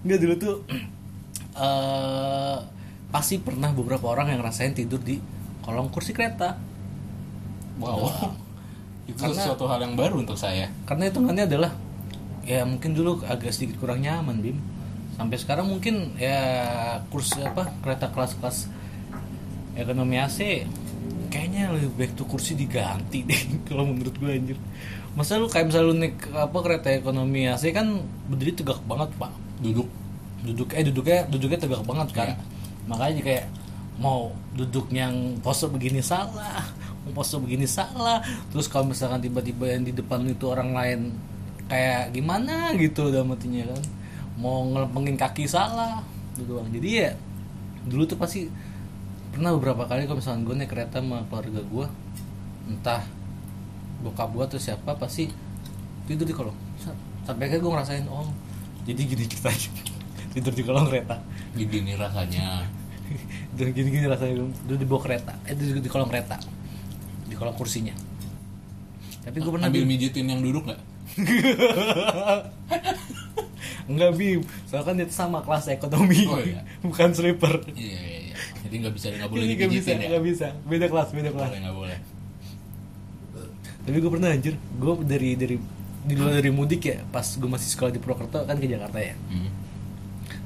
[0.06, 0.56] Nggak dulu tuh
[1.66, 2.58] eh
[3.10, 5.18] pasti pernah beberapa orang yang ngerasain tidur di
[5.66, 6.62] kolong kursi kereta.
[7.82, 8.46] Wow
[9.10, 10.70] itu Karena- suatu hal yang baru untuk saya.
[10.86, 11.72] Karena hitungannya adalah
[12.46, 14.58] ya mungkin dulu agak sedikit kurang nyaman bim.
[15.18, 16.40] Sampai sekarang mungkin ya
[17.10, 18.70] kursi apa kereta kelas-kelas
[19.76, 20.64] ekonomi AC
[21.30, 24.58] kayaknya lebih baik tuh kursi diganti deh kalau menurut gue anjir.
[25.14, 29.32] Masa lu kayak misalnya lu naik apa kereta ekonomi AC kan berdiri tegak banget pak.
[29.60, 29.90] Duduk.
[30.40, 32.28] Duduk eh duduknya duduknya tegak banget kan.
[32.32, 32.38] Iya.
[32.90, 33.46] makanya kayak
[34.02, 35.14] mau duduk yang
[35.46, 36.64] pose begini salah
[37.12, 38.22] pose begini salah.
[38.54, 41.00] Terus kalau misalkan tiba-tiba yang di depan itu orang lain
[41.70, 43.84] kayak gimana gitu udah matinya kan.
[44.40, 46.00] Mau ngelempengin kaki salah
[46.40, 47.12] gitu doang jadi ya
[47.84, 48.48] dulu tuh pasti
[49.36, 51.86] pernah beberapa kali kalau misalkan gue naik kereta sama keluarga gue
[52.72, 53.04] entah
[54.00, 55.28] bokap gue atau siapa pasti
[56.08, 56.56] tidur di kolong.
[57.28, 58.32] Sampai akhirnya gue ngerasain oh
[58.88, 59.70] jadi gini ceritanya.
[60.34, 61.18] Tidur di kolong kereta.
[61.58, 62.64] Gini nih rasanya.
[63.58, 66.38] Dan gini-gini rasanya dulu di bawah kereta eh di, di kolong kereta
[67.40, 67.96] kolong kursinya.
[69.24, 70.82] Tapi gue pernah ambil mijitin yang duduk nggak?
[73.90, 74.42] Enggak bim.
[74.70, 76.22] Soalnya kan itu sama kelas ekonomi.
[76.30, 76.62] Oh, iya.
[76.86, 77.66] bukan sleeper.
[77.74, 78.36] Iya iya iya.
[78.66, 80.08] Jadi nggak bisa nggak boleh nggak bisa dipijitin ya?
[80.14, 80.48] nggak bisa.
[80.70, 81.50] Beda kelas beda kelas.
[81.50, 81.98] Boleh nggak boleh.
[83.86, 84.54] Tapi gue pernah anjir.
[84.78, 85.56] Gue dari dari
[86.00, 89.16] di luar dari mudik ya pas gue masih sekolah di Purwokerto kan ke Jakarta ya.
[89.30, 89.52] Hmm.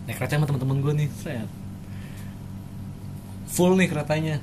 [0.03, 1.47] naik kereta sama teman-teman gue nih set.
[3.53, 4.35] Full nih keretanya.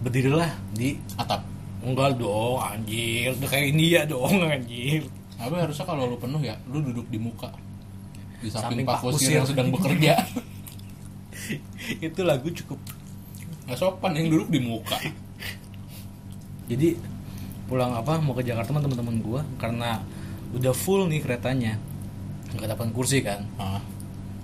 [0.00, 1.51] Berdirilah di atap
[1.82, 3.34] enggak dong anjir.
[3.36, 5.02] Udah kayak India dong anjir.
[5.36, 7.50] Apa harusnya kalau lu penuh ya lu duduk di muka.
[8.38, 10.18] Di samping Pak Kusir yang sedang bekerja.
[12.06, 12.78] Itu lagu cukup
[13.66, 14.98] nggak sopan yang duduk di muka.
[16.70, 16.94] Jadi
[17.66, 20.02] pulang apa mau ke Jakarta teman-teman gua karena
[20.54, 21.78] udah full nih keretanya.
[22.54, 23.42] Nggak dapat kursi kan.
[23.58, 23.82] Ah,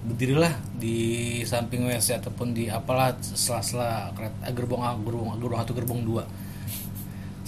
[0.07, 0.97] berdirilah di
[1.43, 6.25] samping WC ataupun di apalah sela-sela kereta gerbong gerbong gerbong satu gerbong dua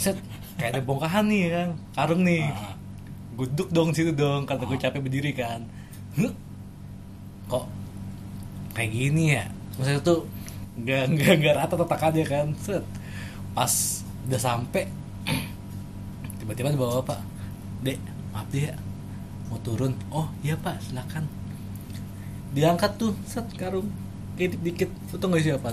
[0.00, 0.16] set
[0.56, 1.68] kayak ada bongkahan nih kan?
[1.92, 2.48] Karung nih.
[2.48, 2.72] Ah.
[3.36, 5.60] gue duduk dong situ dong karena gue capek berdiri kan.
[6.16, 6.32] Huh?
[7.50, 7.66] kok
[8.72, 9.44] kayak gini ya?
[9.76, 10.24] Maksudnya tuh
[10.80, 12.46] nggak nggak nggak rata tatakannya kan?
[12.56, 12.84] Set.
[13.52, 13.72] Pas
[14.24, 14.88] udah sampai
[16.40, 17.20] tiba-tiba dibawa pak
[17.84, 17.96] dek
[18.32, 18.76] maaf deh ya
[19.52, 19.92] mau turun.
[20.08, 21.28] Oh iya pak silakan.
[22.56, 23.88] Diangkat tuh set karung.
[24.40, 24.88] Dikit.
[25.12, 25.68] Lu tau gak siapa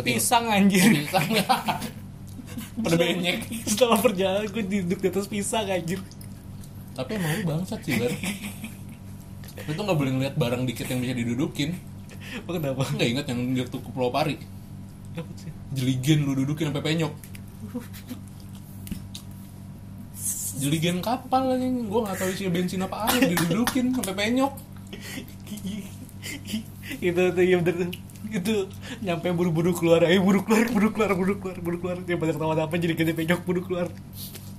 [0.00, 0.88] pisang anjir.
[0.88, 1.28] Pisang
[2.80, 3.38] pada benyek.
[3.70, 6.00] Setelah perjalanan gue duduk di atas pisang anjir.
[6.96, 8.12] Tapi emang lu bangsat sih ber.
[9.66, 11.76] Lu tuh nggak boleh ngeliat barang dikit yang bisa didudukin.
[12.44, 12.82] Oh, kenapa?
[12.88, 14.40] Nggak ingat yang dia tuh ke Pulau Pari?
[15.72, 17.12] Jeligen lu dudukin sampai penyok.
[20.56, 24.52] Jeligen kapal aja gue nggak tahu isi bensin apa air didudukin sampai penyok.
[27.00, 27.92] Itu tuh iya bener
[28.36, 28.68] itu
[29.00, 30.04] nyampe buru-buru keluar.
[30.04, 31.96] Ayo buru keluar buru keluar buru keluar buru keluar.
[32.04, 33.88] Dia banyak ketawa apa jadi gede penyok buru keluar.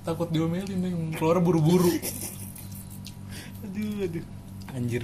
[0.02, 1.88] Takut diomelin nih keluar buru-buru.
[3.64, 4.24] Aduh aduh.
[4.74, 5.02] Anjir.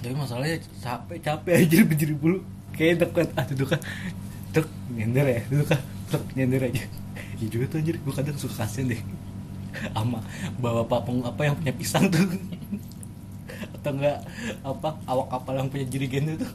[0.00, 2.40] Tapi masalahnya capek capek anjir berdiri bulu
[2.72, 3.80] kayak deket ah duduk kan
[4.52, 6.84] duduk nyender ya duduk kan duduk nyender aja.
[7.40, 7.96] Ya juga tuh anjir.
[8.00, 9.00] Gue kadang suka kasian deh.
[9.70, 10.18] Sama
[10.58, 12.24] bawa pak peng, apa yang punya pisang tuh.
[13.76, 14.18] Atau enggak
[14.64, 16.48] apa awak kapal yang punya jirigen itu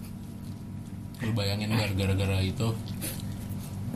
[1.24, 2.68] lu bayangin Gar, gara-gara itu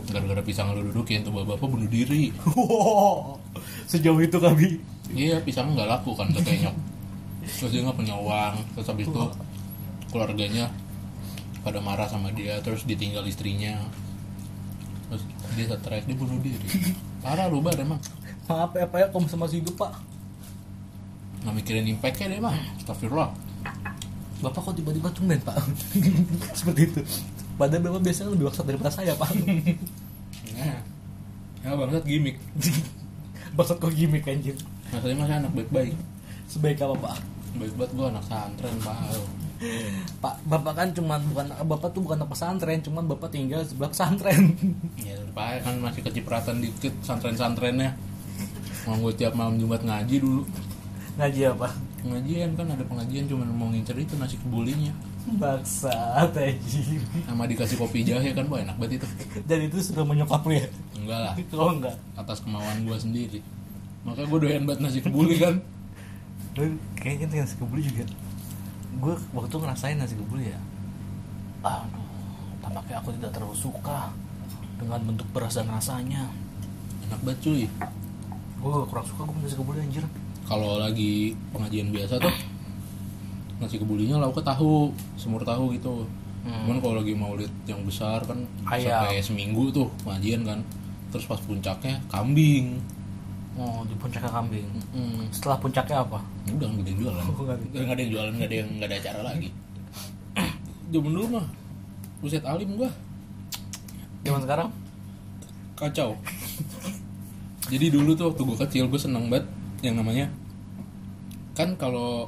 [0.09, 2.31] gara-gara pisang lu dudukin tuh bapak bunuh diri.
[3.91, 4.79] Sejauh itu kami.
[5.11, 6.75] Iya pisang nggak laku kan penyok
[7.49, 9.23] terus dia nggak punya uang terus habis itu
[10.13, 10.69] keluarganya
[11.65, 13.83] pada marah sama dia terus ditinggal istrinya.
[15.09, 15.23] Terus
[15.57, 16.93] dia stres dia bunuh diri.
[17.25, 17.99] Parah lu bar emang.
[18.45, 19.91] Maaf ya pak ya kamu masih hidup pak?
[21.43, 23.48] Nggak mikirin impactnya deh mah astagfirullah
[24.39, 25.55] bapak kok tiba-tiba tumben pak?
[26.57, 27.01] Seperti itu.
[27.59, 29.31] Padahal bapak biasanya lebih waksa daripada saya pak.
[30.55, 30.79] Nah
[31.59, 32.37] ya bangsat gimmick.
[33.57, 34.55] Bangsat kok gimmick anjir.
[34.95, 35.95] Masalahnya masih anak baik-baik.
[36.47, 37.17] Sebaik apa pak?
[37.49, 38.97] baik banget gua anak santren pak.
[40.23, 44.55] Pak, bapak kan cuman bukan bapak tuh bukan anak pesantren, cuman bapak tinggal sebelah pesantren.
[45.07, 47.97] ya pak kan masih kecipratan dikit santren-santrennya
[48.87, 50.43] mau gue tiap malam jumat ngaji dulu.
[51.19, 51.69] Ngaji apa?
[51.99, 54.93] Pengajian kan ada pengajian cuma mau ngincer itu nasi kebulinya
[55.29, 57.01] Baksat anjir.
[57.23, 59.07] sama dikasih kopi jahe kan wah enak banget itu
[59.45, 60.65] Dan itu sudah menyokap lu ya?
[60.95, 61.95] enggak lah Oh enggak.
[62.15, 63.39] atas kemauan gue sendiri
[64.01, 65.59] maka gue doyan banget nasi kebuli kan
[66.57, 66.65] Lu
[66.97, 68.03] kayaknya nasi kebuli juga.
[68.97, 70.59] Gue waktu ngerasain nasi kebuli ya.
[71.61, 72.03] Aduh,
[72.59, 74.11] tampaknya aku tidak terlalu suka
[74.75, 76.27] dengan bentuk beras dan rasanya.
[77.05, 77.63] enak banget cuy
[78.59, 80.03] Gue kurang suka gue nasi kebuli anjir.
[80.49, 81.13] Kalau lagi
[81.49, 82.33] pengajian biasa tuh
[83.59, 86.03] nasi kebulinya lauknya tahu semur tahu gitu
[86.39, 86.55] Hmm.
[86.63, 89.03] cuman kalau lagi maulid yang besar kan Ayam.
[89.03, 90.55] sampai seminggu tuh pengajian kan
[91.09, 92.79] terus pas puncaknya kambing
[93.53, 94.63] Oh, di puncaknya kambing.
[94.89, 95.27] Hmm.
[95.29, 96.23] Setelah puncaknya apa?
[96.47, 97.65] udah nggak ada yang jualan Oh, nggak ada.
[97.75, 99.49] nggak ada yang jualan nggak ada yang nggak ada acara lagi
[100.95, 101.45] zaman dulu mah
[102.17, 102.89] buset alim gua
[104.23, 104.69] Zaman sekarang?
[105.75, 106.09] kacau
[107.67, 109.43] jadi dulu tuh waktu gue kecil gue seneng banget
[109.81, 110.27] yang namanya
[111.53, 112.27] kan kalau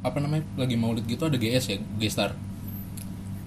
[0.00, 2.32] apa namanya lagi maulid gitu ada GS ya gestar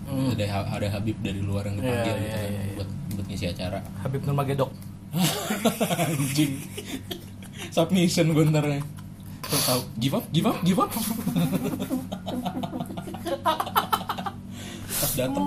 [0.03, 0.27] Hmm.
[0.35, 2.73] ada ada Habib dari luar yang dipanggil Iya, gitu iya, kan, iya, iya.
[2.75, 3.79] buat buat ngisi acara.
[4.03, 4.67] Habib Nurmagedok.
[6.03, 6.51] anjing.
[7.71, 8.83] Submission gue ntar nih
[9.41, 9.81] Tuh, tahu.
[9.95, 10.91] Give up give up give up.
[14.91, 15.45] Pas datang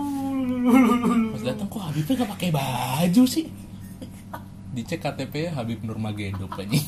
[1.31, 3.45] pas datang kok Habibnya gak pakai baju sih
[4.75, 6.79] dicek KTP Habib Nurmagedok aja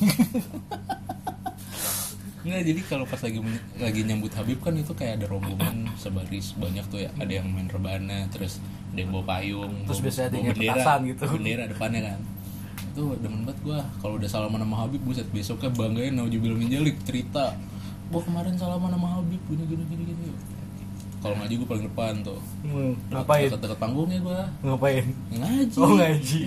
[2.42, 3.42] Nggak, jadi kalau pas lagi
[3.76, 7.10] lagi nyambut Habib kan itu kayak ada rombongan sebaris banyak tuh ya.
[7.16, 10.98] Ada yang main rebana, terus ada yang bawa payung, Terus bawa- biasanya ada yang petasan
[11.04, 11.22] gitu.
[11.28, 12.20] Bendera depannya kan.
[12.86, 17.58] Itu demen banget gua kalau udah salaman sama Habib buset besoknya banggain naujubil minjalik cerita.
[18.08, 20.30] Gua kemarin salaman sama Habib gini gini gini gini.
[21.26, 22.38] Kalau ngaji gua paling depan tuh.
[22.62, 23.50] Hmm, ngapain?
[23.50, 24.46] Dekat-dekat panggungnya gua.
[24.62, 25.04] Ngapain?
[25.34, 25.76] Ngaji.
[25.82, 26.40] Oh, ngaji.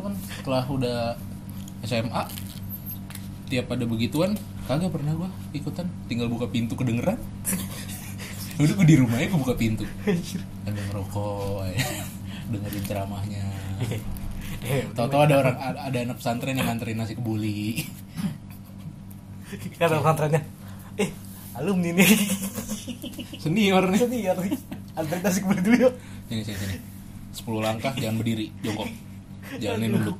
[0.00, 0.98] Kan setelah udah
[1.84, 2.24] SMA
[3.50, 4.38] tiap ada begituan
[4.70, 7.18] kagak pernah gua ikutan tinggal buka pintu kedengeran
[8.62, 9.82] udah gua di rumahnya gua buka pintu
[10.62, 11.82] ada ngerokok ya.
[12.54, 13.44] dengerin ceramahnya
[14.60, 17.80] Eh, tahu-tahu ada orang ada ada anak pesantren yang nganterin nasi kebuli
[19.80, 20.44] kata pesantrennya.
[21.00, 21.08] Eh,
[21.60, 22.08] alumni nih
[23.40, 24.00] senior nih.
[24.00, 24.36] Senior.
[24.40, 24.56] Nih
[24.96, 25.94] antar tasik beli dulu yuk.
[26.28, 26.76] Sini sini sini.
[27.30, 28.90] 10 langkah jangan berdiri jongkok
[29.62, 30.18] jalannya nunduk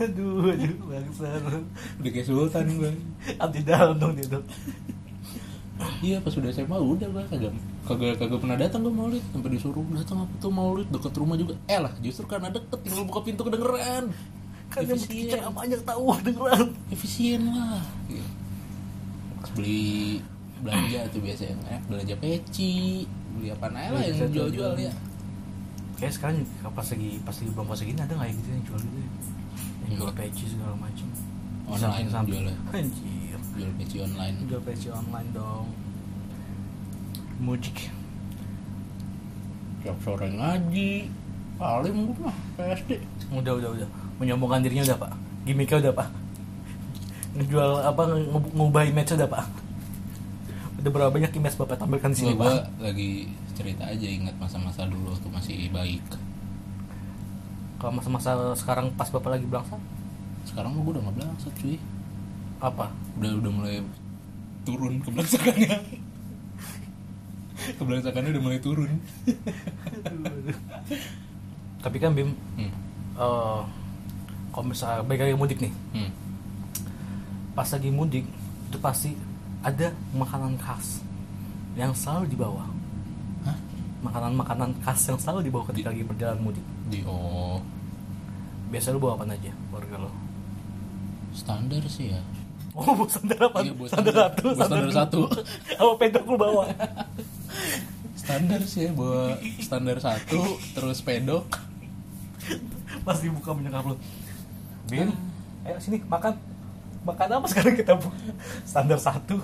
[0.00, 1.42] aduh aduh bangsat.
[2.00, 2.90] Udah kayak sultan gue
[3.36, 4.42] abdi dalam dong dia tuh.
[6.00, 7.52] Iya pas udah SMA udah gue kagak
[7.84, 9.22] kagak kagak pernah datang gue maulid.
[9.30, 11.54] Sampai disuruh datang apa tuh maulid deket rumah juga.
[11.68, 14.10] Eh lah justru karena deket tinggal buka pintu kedengeran.
[14.72, 18.41] Kan yang bicara banyak tahu dengeran efisien lah Gitu.
[19.52, 20.22] Beli
[20.62, 21.56] belanja tuh biasanya.
[21.68, 24.72] Eh, belanja peci beli apa aja lah yang Bisa tuh, jual-jual.
[24.72, 24.86] jual.
[24.86, 24.92] ya.
[25.96, 26.36] Kayak sekarang
[26.66, 29.08] pas lagi pas lagi bulan puasa gini ada nggak yang gitu yang jual gitu ya?
[29.82, 31.06] Yang jual peci segala macam.
[31.62, 32.32] Online Samping-samping.
[32.34, 32.56] jualnya.
[32.72, 33.38] anjir.
[33.52, 34.36] Jual peci online.
[34.46, 35.66] Jual peci online dong.
[37.38, 37.78] Mudik
[39.82, 41.10] tiap sore ngaji
[41.58, 43.02] paling gue mah PSD
[43.34, 43.88] udah udah udah.
[44.18, 45.12] Menyombongkan dirinya udah pak.
[45.42, 46.08] Gimmicknya udah pak
[47.32, 48.02] ngejual apa
[48.52, 49.44] ngubah image udah pak.
[50.82, 52.66] Udah berapa banyak image bapak tampilkan di sini pak?
[52.82, 56.02] lagi cerita aja ingat masa-masa dulu waktu masih baik.
[57.78, 59.78] Kalau masa-masa sekarang pas bapak lagi berangsa
[60.42, 61.78] sekarang mah gue udah nggak belangsat cuy.
[62.58, 62.86] Apa?
[63.18, 63.76] Udah udah mulai
[64.62, 65.74] turun kebelangsakannya
[67.78, 68.90] kebelangsakannya udah mulai turun.
[71.82, 72.72] Tapi kan bim hmm.
[73.18, 73.62] eh
[74.52, 75.72] kalau misalnya baik lagi mudik nih.
[75.96, 76.10] Hmm.
[77.52, 78.24] Pas lagi mudik
[78.68, 79.12] itu pasti
[79.62, 81.04] ada makanan khas
[81.76, 82.64] yang selalu dibawa.
[83.44, 83.58] Hah?
[84.02, 86.64] makanan-makanan khas yang selalu dibawa ketika lagi berjalan mudik.
[86.90, 87.62] di oh.
[88.72, 90.10] Biasa lu bawa apa aja keluarga lo
[91.32, 92.20] standar sih ya.
[92.72, 93.58] Oh bawa standar apa?
[93.64, 94.32] Iya, bawa standar standar.
[94.32, 94.96] satu standar dua.
[94.96, 95.20] satu.
[95.80, 96.64] apa pedok lu bawa.
[98.16, 100.40] Standar sih ya bawa standar satu
[100.72, 101.46] terus pedok.
[103.04, 103.96] Pas dibuka menyekap lu?
[104.88, 105.12] Bin
[105.62, 106.34] ayo sini makan
[107.02, 108.08] makan apa sekarang kita bu?
[108.62, 109.36] Standar satu.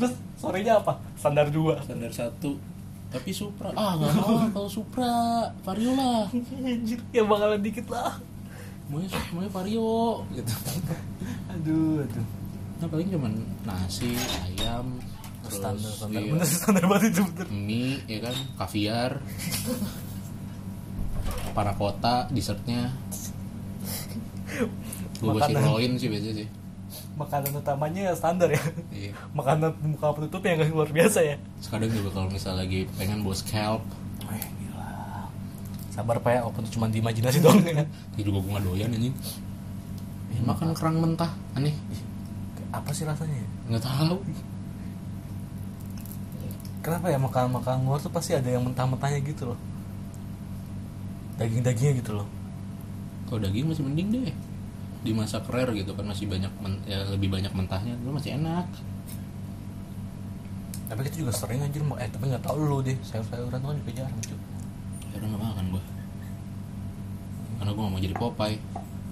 [0.00, 0.96] Terus sorenya apa?
[1.20, 1.80] Standar dua.
[1.84, 2.56] Standar satu.
[3.08, 3.72] Tapi supra.
[3.72, 5.48] Ah nggak mau kalau supra.
[5.64, 6.28] Vario lah.
[6.64, 8.20] Anjir, ya bakalan dikit lah.
[8.88, 10.54] Maunya maunya vario gitu.
[11.52, 12.26] Aduh aduh.
[12.78, 13.32] Nah paling cuman
[13.68, 14.16] nasi
[14.48, 14.96] ayam
[15.44, 16.20] terus standar standar.
[16.20, 17.46] iya, bener standar banget itu bener.
[17.52, 18.36] Mie ya kan?
[18.64, 19.12] Kaviar.
[21.52, 22.92] Panakota dessertnya.
[25.18, 26.48] Gue sirloin sih biasa sih
[27.18, 28.62] makanan utamanya standar ya.
[28.94, 29.12] Iya.
[29.38, 31.36] Makanan muka penutup yang gak luar biasa ya.
[31.58, 33.82] Sekadang juga kalau misal lagi pengen bawa scalp.
[34.30, 35.26] Wih, gila.
[35.90, 36.40] Sabar pak ya.
[36.46, 37.58] Itu cuma di imajinasi doang.
[37.68, 39.16] Ya itu juga gue nggak doyan anjing.
[40.38, 41.74] Makan kerang mentah aneh.
[42.70, 43.34] Apa sih rasanya?
[43.34, 43.46] Ya?
[43.74, 44.16] nggak tahu.
[46.78, 47.18] Kenapa ya?
[47.18, 49.58] Makanan-makanan luar tuh pasti ada yang mentah-mentahnya gitu loh.
[51.42, 52.28] Daging-dagingnya gitu loh.
[53.26, 54.36] Kalau daging masih mending deh
[55.06, 58.66] dimasak rare gitu kan masih banyak men- ya, lebih banyak mentahnya itu masih enak.
[60.88, 63.76] Tapi kita juga sering anjir mak- eh tapi nggak tahu lu deh sayur-sayuran tuh kan
[63.76, 64.38] juga jarang cuy
[65.18, 65.82] udah nggak makan gue
[67.58, 68.56] karena gue gak mau jadi Popeye.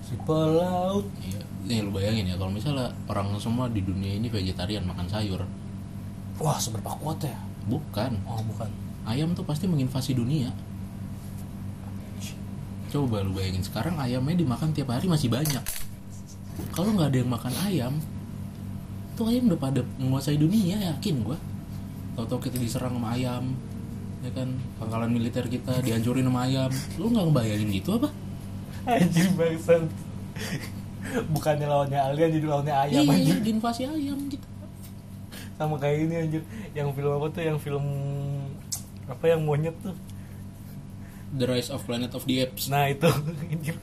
[0.07, 1.03] Si pelaut.
[1.19, 1.43] Iya.
[1.67, 5.43] Nih lu bayangin ya kalau misalnya orang semua di dunia ini vegetarian makan sayur.
[6.39, 7.35] Wah seberapa kuat ya?
[7.67, 8.23] Bukan.
[8.23, 8.71] Oh bukan.
[9.03, 10.55] Ayam tuh pasti menginvasi dunia.
[12.87, 15.63] Coba lu bayangin sekarang ayamnya dimakan tiap hari masih banyak
[16.77, 17.95] kalau nggak ada yang makan ayam
[19.17, 21.41] tuh ayam udah pada menguasai dunia yakin gua.
[22.21, 23.57] Tau-tau kita diserang sama ayam
[24.21, 24.53] ya kan?
[24.77, 26.69] Pangkalan militer kita dihancurin sama ayam.
[27.01, 28.13] Lu nggak ngebayangin gitu apa?
[28.85, 29.89] Anjir bangsan
[31.33, 34.47] bukannya lawannya alien jadi lawannya ayam iya anjir diinvasi ayam gitu.
[35.57, 36.43] Sama kayak ini anjir
[36.77, 37.41] yang film apa tuh?
[37.41, 37.85] Yang film
[39.09, 39.97] apa yang monyet tuh?
[41.33, 42.69] The Rise of Planet of the Apes.
[42.69, 43.09] Nah itu.
[43.49, 43.81] Anjir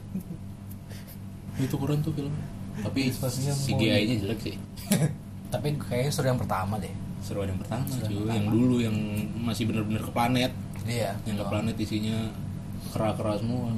[1.66, 2.34] itu keren tuh film
[2.82, 4.55] tapi Invasinya CGI nya jelek sih.
[5.53, 6.89] Tapi kayaknya seru yang pertama deh.
[7.21, 8.34] Seru yang pertama Seru yang pertama.
[8.34, 8.97] yang dulu yang
[9.38, 10.51] masih bener-bener ke planet.
[10.89, 12.17] Iya yang ke planet isinya
[12.89, 13.69] kera-kera semua.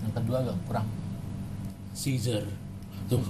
[0.00, 0.88] Yang kedua agak kurang.
[1.92, 2.44] Caesar.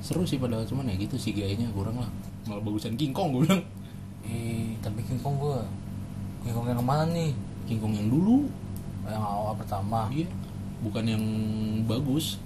[0.00, 2.08] Seru sih padahal cuman ya gitu CGI nya kurang lah.
[2.48, 3.60] Malah bagusan King Kong gue bilang.
[4.24, 5.60] Eh tapi King Kong gua
[6.40, 7.36] King Kong yang ke mana nih?
[7.68, 8.48] King Kong yang dulu.
[9.04, 10.08] Yang awal pertama.
[10.08, 10.24] Iya.
[10.80, 11.24] Bukan yang
[11.84, 12.40] bagus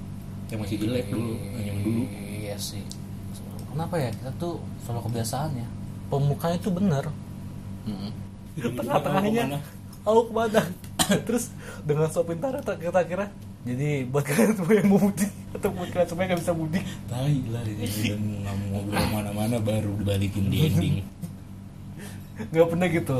[0.54, 2.02] yang masih jelek dulu yang dulu.
[2.30, 2.82] Iya sih.
[3.74, 4.14] Kenapa ya?
[4.14, 5.66] Kita tuh selalu kebiasaan ya.
[6.06, 7.04] Pemukanya tuh bener.
[7.90, 8.12] Mm-mm.
[8.54, 9.58] tengah-tengahnya.
[10.06, 10.62] Aku ke mana?
[11.26, 11.50] Terus
[11.82, 13.26] dengan sok pintar kita kira
[13.64, 16.84] jadi buat kalian semua yang mau mudik atau buat kalian semua yang nggak bisa mudik.
[17.08, 20.96] Tai lah ini udah nggak mau ngobrol mana-mana baru dibalikin di ending.
[22.34, 23.18] Nggak pernah gitu.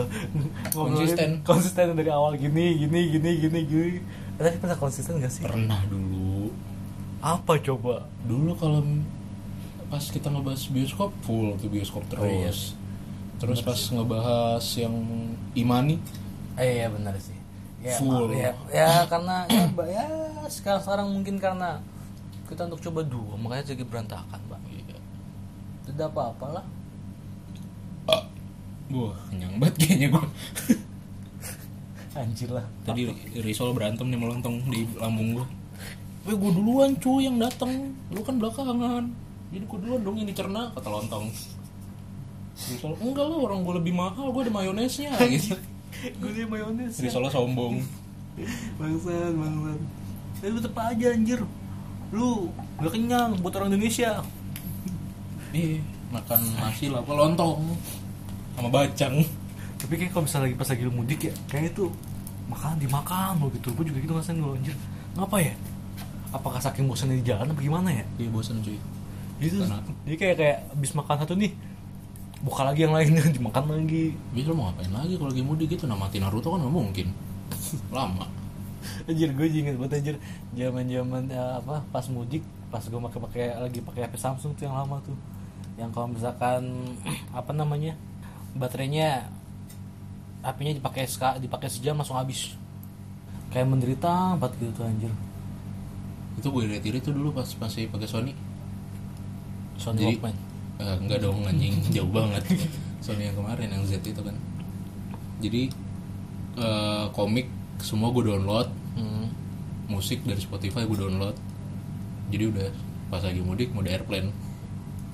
[0.75, 1.31] Konsisten.
[1.47, 3.99] konsisten dari awal gini gini gini gini gini.
[4.35, 5.47] Eh, tapi pernah konsisten gak sih?
[5.47, 6.24] Pernah dulu
[7.25, 8.85] apa coba dulu kalau
[9.89, 12.53] pas kita ngebahas bioskop full tuh bioskop terus Oh, iya.
[13.41, 14.93] terus pas ngebahas yang
[15.57, 15.97] Imani
[16.55, 17.35] Eh iya benar sih.
[17.83, 18.31] Ya, Full.
[18.31, 20.07] maaf, ya, ya karena ya, Mbak, ya
[20.47, 21.83] sekarang sekarang mungkin karena
[22.47, 24.61] kita untuk coba dua makanya jadi berantakan, Mbak.
[24.71, 24.97] Iya.
[25.91, 26.65] Tidak apa-apa lah.
[28.95, 30.25] Wah, kenyang banget kayaknya gue.
[32.21, 32.63] Anjir lah.
[32.87, 33.11] Tadi
[33.43, 35.47] Risol berantem nih melontong di lambung gue.
[36.25, 37.93] Weh, gue duluan cuy yang datang.
[38.09, 39.05] Lu kan belakangan.
[39.53, 41.29] Jadi gue duluan dong yang dicerna kata lontong.
[42.55, 45.59] Risol, enggak lah orang gue lebih mahal, gue ada mayonesnya gitu.
[46.23, 46.97] Gue dia mayones.
[46.97, 47.83] Risol sombong.
[48.81, 49.81] Bangsat, bangsat.
[50.41, 51.41] Tapi lu tetep aja anjir.
[52.15, 52.49] Lu
[52.81, 54.23] gak kenyang buat orang Indonesia.
[55.55, 55.79] Iya,
[56.11, 57.63] makan nasi lah apa lontong
[58.55, 59.23] sama bacang.
[59.79, 61.87] Tapi kayak kalau misalnya lagi pas lagi lu mudik ya, kayak itu
[62.49, 63.71] makan dimakan lo gitu.
[63.77, 64.75] Gue juga gitu ngerasain dulu anjir.
[65.15, 65.55] Ngapa ya?
[66.35, 68.05] Apakah saking bosannya di jalan apa gimana ya?
[68.19, 68.75] Iya bosan cuy.
[69.39, 69.63] Gitu.
[69.63, 71.53] Karena- Jadi kayak kayak abis makan satu nih,
[72.43, 74.19] buka lagi yang lainnya dimakan lagi.
[74.35, 77.07] Bisa lo mau ngapain lagi kalau lagi mudik gitu namati Naruto kan nggak mungkin.
[77.95, 78.27] Lama.
[79.09, 80.17] Anjir gue inget banget anjir
[80.53, 84.77] zaman zaman apa pas mudik pas gue pakai pakai lagi pakai HP Samsung tuh yang
[84.77, 85.17] lama tuh
[85.81, 86.69] yang kalau misalkan
[87.33, 87.97] apa namanya
[88.53, 89.25] baterainya
[90.45, 91.09] HP-nya dipakai
[91.41, 92.53] dipakai sejam langsung habis
[93.49, 95.13] kayak menderita banget gitu tuh anjir
[96.35, 98.33] Itu gue lihat iri tuh dulu pas masih pakai Sony.
[99.77, 100.37] Sony Jadi- Walkman?
[100.75, 101.75] Eh, enggak dong anjing.
[101.95, 102.43] Jauh banget.
[102.99, 104.35] Sony yang kemarin yang Z itu kan.
[105.39, 105.71] Jadi
[106.57, 107.47] eh, komik
[107.79, 108.69] semua gue download.
[108.95, 109.27] Hmm.
[109.85, 111.37] musik dari Spotify gue download.
[112.31, 112.69] Jadi udah
[113.07, 114.33] pas lagi mudik mode airplane.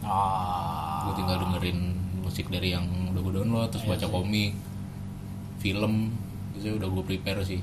[0.00, 1.04] Ah.
[1.04, 4.12] Gue tinggal dengerin musik dari yang udah gue download terus Iya baca sih.
[4.12, 4.52] komik
[5.58, 6.14] film.
[6.54, 7.60] Itu udah gue prepare sih.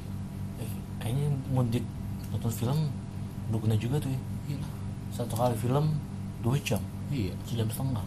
[0.59, 1.85] Eh, kayaknya mudik
[2.27, 2.79] nonton film
[3.47, 4.19] berguna juga tuh ya
[4.51, 4.59] iya.
[5.15, 5.97] Satu kali film
[6.45, 6.81] dua jam.
[7.09, 7.33] Iya.
[7.47, 8.05] Sejam setengah.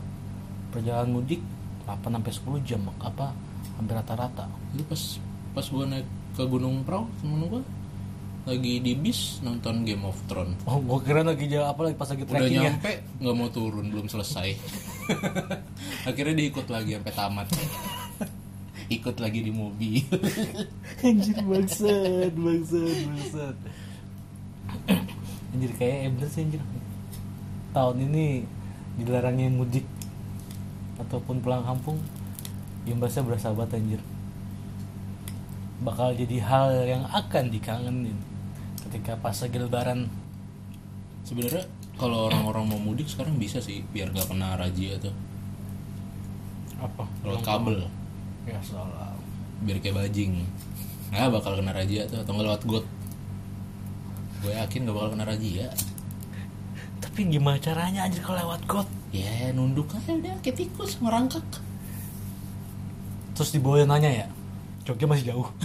[0.71, 1.43] Perjalanan mudik
[1.89, 2.33] 8 sampai
[2.63, 3.35] 10 jam apa
[3.81, 4.47] hampir rata-rata.
[4.77, 5.03] Itu pas
[5.51, 6.07] pas gue naik
[6.39, 7.63] ke Gunung Prau temen gue
[8.49, 10.57] lagi di bis nonton Game of Thrones.
[10.65, 12.63] Oh gua kira lagi jalan apa lagi pas lagi udah trekking ya?
[12.73, 14.49] nyampe nggak mau turun belum selesai.
[16.09, 17.47] Akhirnya diikut lagi sampai tamat.
[18.89, 20.01] Ikut lagi di mobil.
[21.05, 23.57] Anjir bangsat bangsat bangsat
[25.51, 26.63] anjir kayak bener sih anjir.
[27.71, 28.45] Tahun ini
[28.99, 29.87] dilarangnya mudik
[31.01, 31.97] ataupun pulang kampung
[32.85, 34.01] imbasnya berasa banget anjir.
[35.81, 38.19] Bakal jadi hal yang akan dikangenin
[38.89, 40.01] ketika pas lagi lebaran.
[41.25, 41.65] Sebenarnya
[42.01, 45.15] kalau orang-orang mau mudik sekarang bisa sih biar gak kena razia tuh.
[46.81, 47.05] Apa?
[47.25, 47.79] Lewat kabel.
[48.49, 49.13] ya salah
[49.63, 50.41] biar kayak bajing.
[51.13, 52.87] Nggak bakal kena razia tuh atau nggak lewat got
[54.41, 55.69] gue yakin gak bakal kena razia.
[57.01, 58.89] Tapi gimana caranya anjir kalau lewat got?
[59.11, 61.45] Ya nunduk aja udah kayak tikus merangkak
[63.41, 64.29] terus di bawah nanya ya?
[64.85, 65.49] Jogja masih jauh.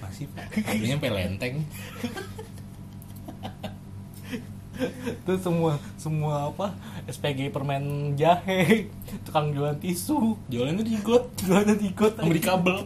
[0.00, 0.48] Masih pak.
[0.48, 1.60] Kabelnya sampai lenteng.
[5.28, 6.72] Terus semua semua apa?
[7.04, 8.88] SPG permen jahe
[9.28, 10.40] tukang jualan tisu.
[10.48, 11.28] Jualannya di got.
[11.44, 12.16] Jualan di got.
[12.16, 12.80] Sama di kabel.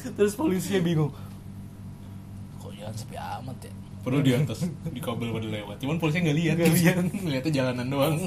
[0.16, 1.12] terus polisinya bingung.
[2.62, 3.72] Kok jalan sepi amat ya?
[4.02, 5.76] Perlu di atas di kabel pada lewat.
[5.82, 6.54] Cuman polisinya nggak lihat.
[6.56, 6.96] Nggak lihat.
[7.24, 8.16] ngeliatnya jalanan doang.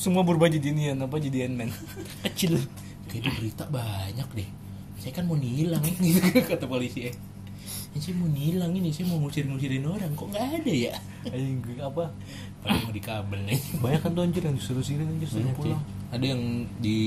[0.00, 1.72] Semua berubah jadi inian apa jadi Ant-Man?
[2.28, 2.60] Kecil.
[3.08, 4.48] Kayak di berita banyak deh.
[5.00, 5.80] Saya kan mau nilang.
[5.84, 7.16] Gitu kata polisi eh.
[7.96, 10.12] Saya mau nilang ini saya mau ngusir-ngusirin orang.
[10.12, 10.94] Kok nggak ada ya?
[11.32, 12.12] Anjing, gue apa?
[12.60, 13.60] Padahal mau di kabel nih.
[13.80, 15.80] Banyak kan tuh anjir yang disuruh sini anjir suruh pulang.
[16.12, 17.00] Ada yang di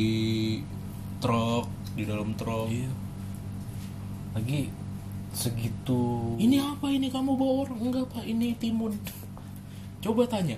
[1.20, 1.65] truk
[1.95, 2.67] di dalam truk.
[2.72, 2.91] Iya.
[4.36, 4.72] Lagi
[5.36, 6.36] segitu.
[6.39, 7.07] Ini apa ini?
[7.11, 7.80] Kamu bawa orang?
[7.80, 8.24] Enggak pak.
[8.26, 8.95] Ini timun.
[9.99, 10.57] Coba tanya.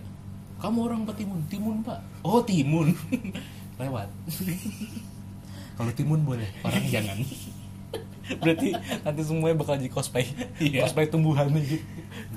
[0.62, 1.41] Kamu orang apa timun?
[1.49, 1.99] Timun pak.
[2.22, 2.93] Oh timun.
[3.82, 4.07] Lewat.
[5.78, 7.18] Kalau timun boleh orang jangan.
[8.41, 8.72] Berarti
[9.03, 10.24] nanti semuanya bakal jadi cosplay.
[10.62, 10.88] Iya.
[10.88, 11.84] cosplay tumbuhan gitu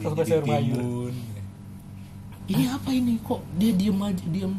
[0.02, 1.12] cosplay sayur mayur
[2.44, 3.16] ini apa ini?
[3.24, 4.52] Kok dia diem aja diem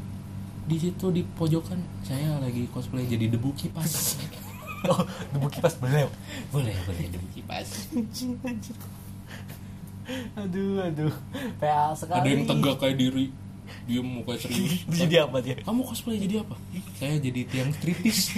[0.66, 3.94] di situ di pojokan saya lagi cosplay jadi debu kipas.
[4.86, 5.02] Oh
[5.34, 6.06] debu kipas boleh
[6.54, 7.90] boleh boleh debu kipas.
[7.90, 8.78] Anjing, anjing.
[10.38, 11.10] aduh aduh.
[11.58, 12.22] PA sekali.
[12.22, 13.34] Ada yang tegak kayak diri.
[13.90, 14.86] Diem muka serius.
[15.02, 15.58] Jadi apa dia?
[15.58, 16.54] Kamu cosplay jadi apa?
[17.02, 18.38] Saya jadi tiang striptis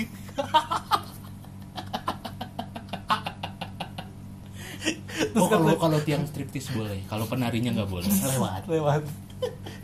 [5.20, 7.04] Terus oh kalau kalau tiang striptis boleh.
[7.12, 8.08] Kalau penarinya nggak boleh.
[8.08, 8.72] Lewat.
[8.72, 9.04] Lewat.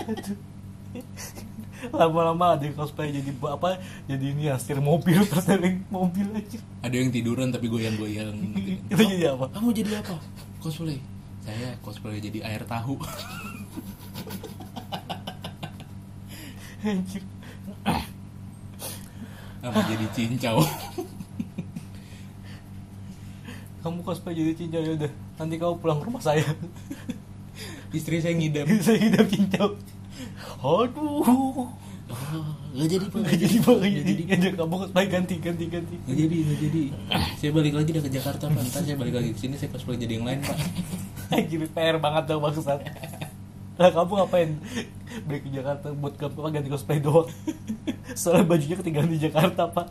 [0.07, 0.52] Aduh
[1.91, 6.27] lama-lama ada yang cosplay jadi apa jadi ini ya setir mobil terus ada yang mobil
[6.31, 6.59] aja.
[6.85, 8.79] Ada yang tiduran tapi goyang-goyang gitu.
[8.87, 9.51] itu jadi apa?
[9.51, 10.15] Kamu jadi apa?
[10.63, 10.99] Cosplay.
[11.43, 12.95] Saya cosplay jadi air tahu.
[16.83, 17.23] Anjir.
[19.63, 20.59] sama jadi cincau?
[23.83, 25.11] Kamu cosplay jadi cincau ya udah.
[25.39, 26.43] Nanti kamu pulang ke rumah saya.
[27.95, 28.67] Istri saya ngidam.
[28.83, 29.75] Saya hidup cincau
[30.63, 31.67] aduh.
[32.13, 32.45] Oh,
[32.75, 33.19] nggak jadi pak.
[33.19, 33.75] Nggak jadi pak.
[33.79, 34.55] Nggak jadi nggak jadi.
[34.59, 35.95] Kamu cosplay ganti ganti ganti.
[36.07, 36.83] Nggak jadi nggak jadi.
[37.39, 38.61] Saya balik lagi dah ke Jakarta pak.
[38.71, 40.57] Ntar saya balik lagi ke sini saya cosplay jadi yang lain pak.
[41.33, 42.79] Anjir PR banget dong bangsat
[43.73, 44.49] lah kamu ngapain
[45.25, 47.25] balik ke Jakarta buat kamu apa ganti cosplay doang?
[48.21, 49.89] Soalnya bajunya ketinggalan di Jakarta pak.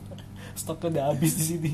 [0.55, 1.73] Stoknya udah habis di sini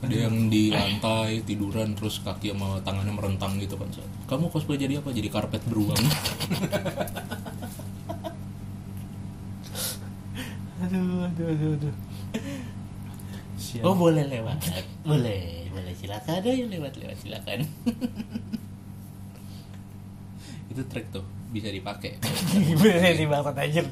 [0.00, 3.92] ada yang di lantai tiduran terus kaki sama tangannya merentang gitu kan
[4.24, 5.12] kamu cosplay jadi apa?
[5.12, 6.00] Jadi karpet beruang.
[10.80, 11.92] Aduh aduh aduh aduh.
[13.60, 13.84] Sial.
[13.84, 14.64] oh boleh lewat.
[15.04, 15.92] Boleh boleh.
[15.92, 16.40] Silakan.
[16.40, 17.20] Ayo lewat lewat.
[17.20, 17.60] Silakan.
[20.72, 21.20] Itu trik tuh.
[21.52, 22.16] Bisa dipakai.
[23.20, 23.84] Nih bangsat anjir.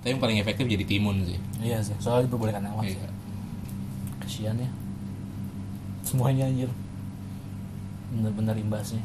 [0.00, 1.36] Tapi yang paling efektif jadi timun sih.
[1.60, 2.88] Iya sih, soalnya diperbolehkan awas.
[2.88, 3.08] Iya.
[4.30, 4.70] Kasian ya.
[6.06, 6.70] Semuanya anjir.
[8.14, 9.02] Bener-bener imbasnya.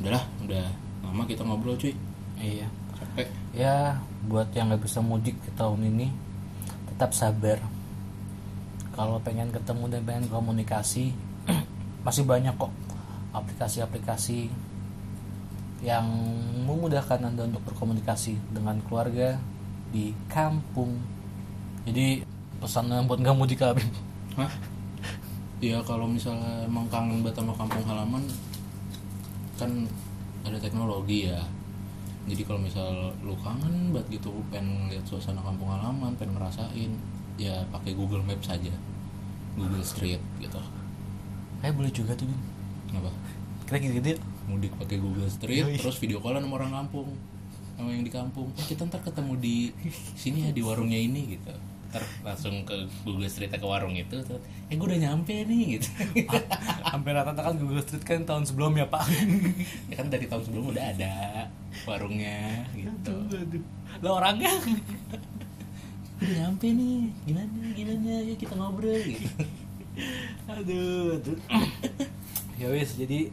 [0.00, 0.64] Udahlah udah
[1.04, 1.92] lama kita ngobrol cuy.
[2.40, 2.72] Iya.
[2.96, 3.28] Capek.
[3.52, 6.08] Ya, buat yang nggak bisa mudik ke tahun ini
[6.88, 7.60] Tetap sabar.
[8.96, 11.12] Kalau pengen ketemu dan pengen komunikasi
[12.08, 12.72] Masih banyak kok
[13.36, 14.48] Aplikasi-aplikasi
[15.84, 16.06] Yang
[16.64, 19.36] memudahkan Anda untuk berkomunikasi Dengan keluarga
[19.92, 20.96] Di kampung.
[21.84, 22.31] Jadi
[22.62, 23.90] pesannya buat nggak mudik Habib
[24.38, 24.52] Hah?
[25.62, 28.22] Ya kalau misalnya emang kangen banget sama kampung halaman
[29.54, 29.70] kan
[30.42, 31.38] ada teknologi ya.
[32.26, 36.90] Jadi kalau misal lu kangen banget gitu pengen lihat suasana kampung halaman, pengen ngerasain
[37.38, 38.74] ya pakai Google Maps saja.
[39.54, 40.58] Google Street gitu.
[41.62, 42.26] Kayak boleh juga tuh
[42.90, 43.10] Kenapa?
[43.68, 44.20] Kita gitu-gitu yuk.
[44.50, 45.78] Mudik pakai Google Street Yoi.
[45.78, 47.14] terus video callan sama orang kampung.
[47.78, 48.50] Sama yang di kampung.
[48.58, 49.70] Eh, kita ntar ketemu di
[50.18, 51.54] sini ya di warungnya ini gitu.
[51.92, 54.40] Ntar langsung ke Google Street ke warung itu terus,
[54.72, 55.88] eh gue udah nyampe nih gitu.
[56.92, 59.04] Hampir rata-rata kan Google Street kan tahun sebelumnya pak
[59.92, 61.12] ya kan dari tahun sebelum udah ada
[61.84, 63.12] warungnya gitu
[64.00, 64.48] Lah orangnya
[66.16, 69.28] udah nyampe nih gimana gimana ya kita ngobrol gitu
[70.48, 71.38] Aduh, aduh.
[72.60, 73.28] ya wis, jadi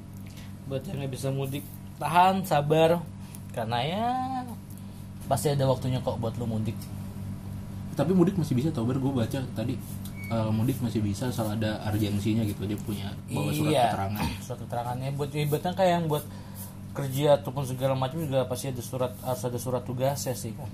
[0.68, 1.64] buat yang nggak bisa mudik
[2.00, 3.00] tahan, sabar,
[3.56, 4.08] karena ya
[5.32, 6.76] pasti ada waktunya kok buat lu mudik.
[8.00, 9.76] Tapi mudik masih bisa tau gue baca tadi
[10.30, 12.64] eh, mudik masih bisa asal ada urgensinya gitu.
[12.64, 13.84] Dia punya bawa surat Iya.
[13.92, 14.28] keterangan.
[14.48, 15.10] Surat keterangannya.
[15.20, 16.24] Buat ya, ibaratnya kayak yang buat
[16.90, 20.72] kerja ataupun segala macam juga pasti ada surat harus ada surat tugasnya sih kan.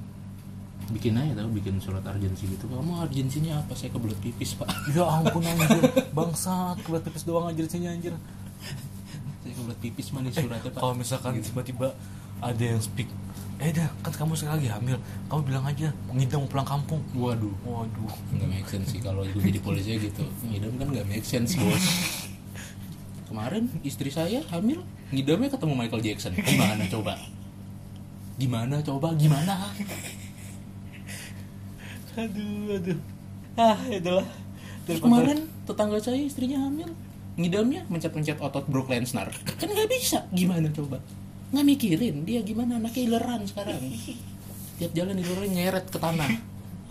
[0.86, 2.70] bikin aja tau bikin surat urgensi gitu.
[2.70, 3.74] Kamu urgensinya apa?
[3.74, 4.70] Saya kebelet pipis pak.
[4.94, 5.82] Ya ampun anjir,
[6.14, 8.14] bangsat, kebelet pipis doang anjir sini anjir.
[9.42, 10.78] saya kebelet pipis mana suratnya pak.
[10.78, 11.90] Kalau misalkan tiba-tiba
[12.38, 13.10] ada yang speak,
[13.56, 14.98] eh dah kan kamu sekarang lagi hamil,
[15.32, 17.00] kamu bilang aja ngidam mau pulang kampung.
[17.16, 17.56] waduh.
[17.64, 18.12] Waduh.
[18.36, 20.28] nggak make sense sih kalau gue jadi polisi gitu.
[20.44, 21.80] Ngidam kan nggak make sense bos.
[23.32, 24.84] Kemarin istri saya hamil
[25.16, 26.36] ngidamnya ketemu Michael Jackson.
[26.36, 27.14] Gimana coba?
[28.36, 29.08] Gimana coba?
[29.16, 29.72] Gimana?
[32.16, 33.00] Aduh, aduh.
[33.56, 34.28] Ah, itulah.
[34.84, 36.92] Terus kemarin tetangga saya istrinya hamil.
[37.40, 39.32] Ngidamnya mencet-mencet otot Brock Lesnar.
[39.60, 40.28] Kan nggak bisa.
[40.32, 41.00] Gimana coba
[41.54, 42.82] nggak mikirin dia gimana?
[42.82, 43.82] Anaknya ileran sekarang.
[44.82, 46.30] Tiap jalan ileran nyeret ke tanah.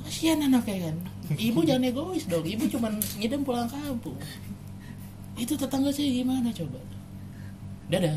[0.04, 0.96] Kasihan anaknya kan.
[1.32, 2.44] Ibu jangan egois dong.
[2.44, 4.16] Ibu cuman ngidam pulang kampung.
[5.34, 6.78] Itu tetangga saya gimana coba?
[7.88, 8.16] Dadah.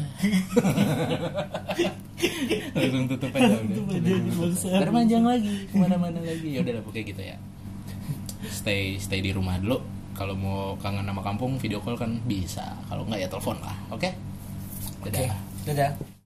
[2.75, 4.81] Langsung tutup aja udah.
[4.83, 6.47] Terpanjang lagi ke mana-mana lagi.
[6.55, 7.37] Ya udah lah pokoknya gitu ya.
[8.47, 9.79] Stay stay di rumah dulu.
[10.15, 12.63] Kalau mau kangen sama kampung video call kan bisa.
[12.87, 14.09] Kalau nggak ya telepon lah oke?
[15.03, 15.37] Oke, dadah.
[15.67, 16.16] dadah.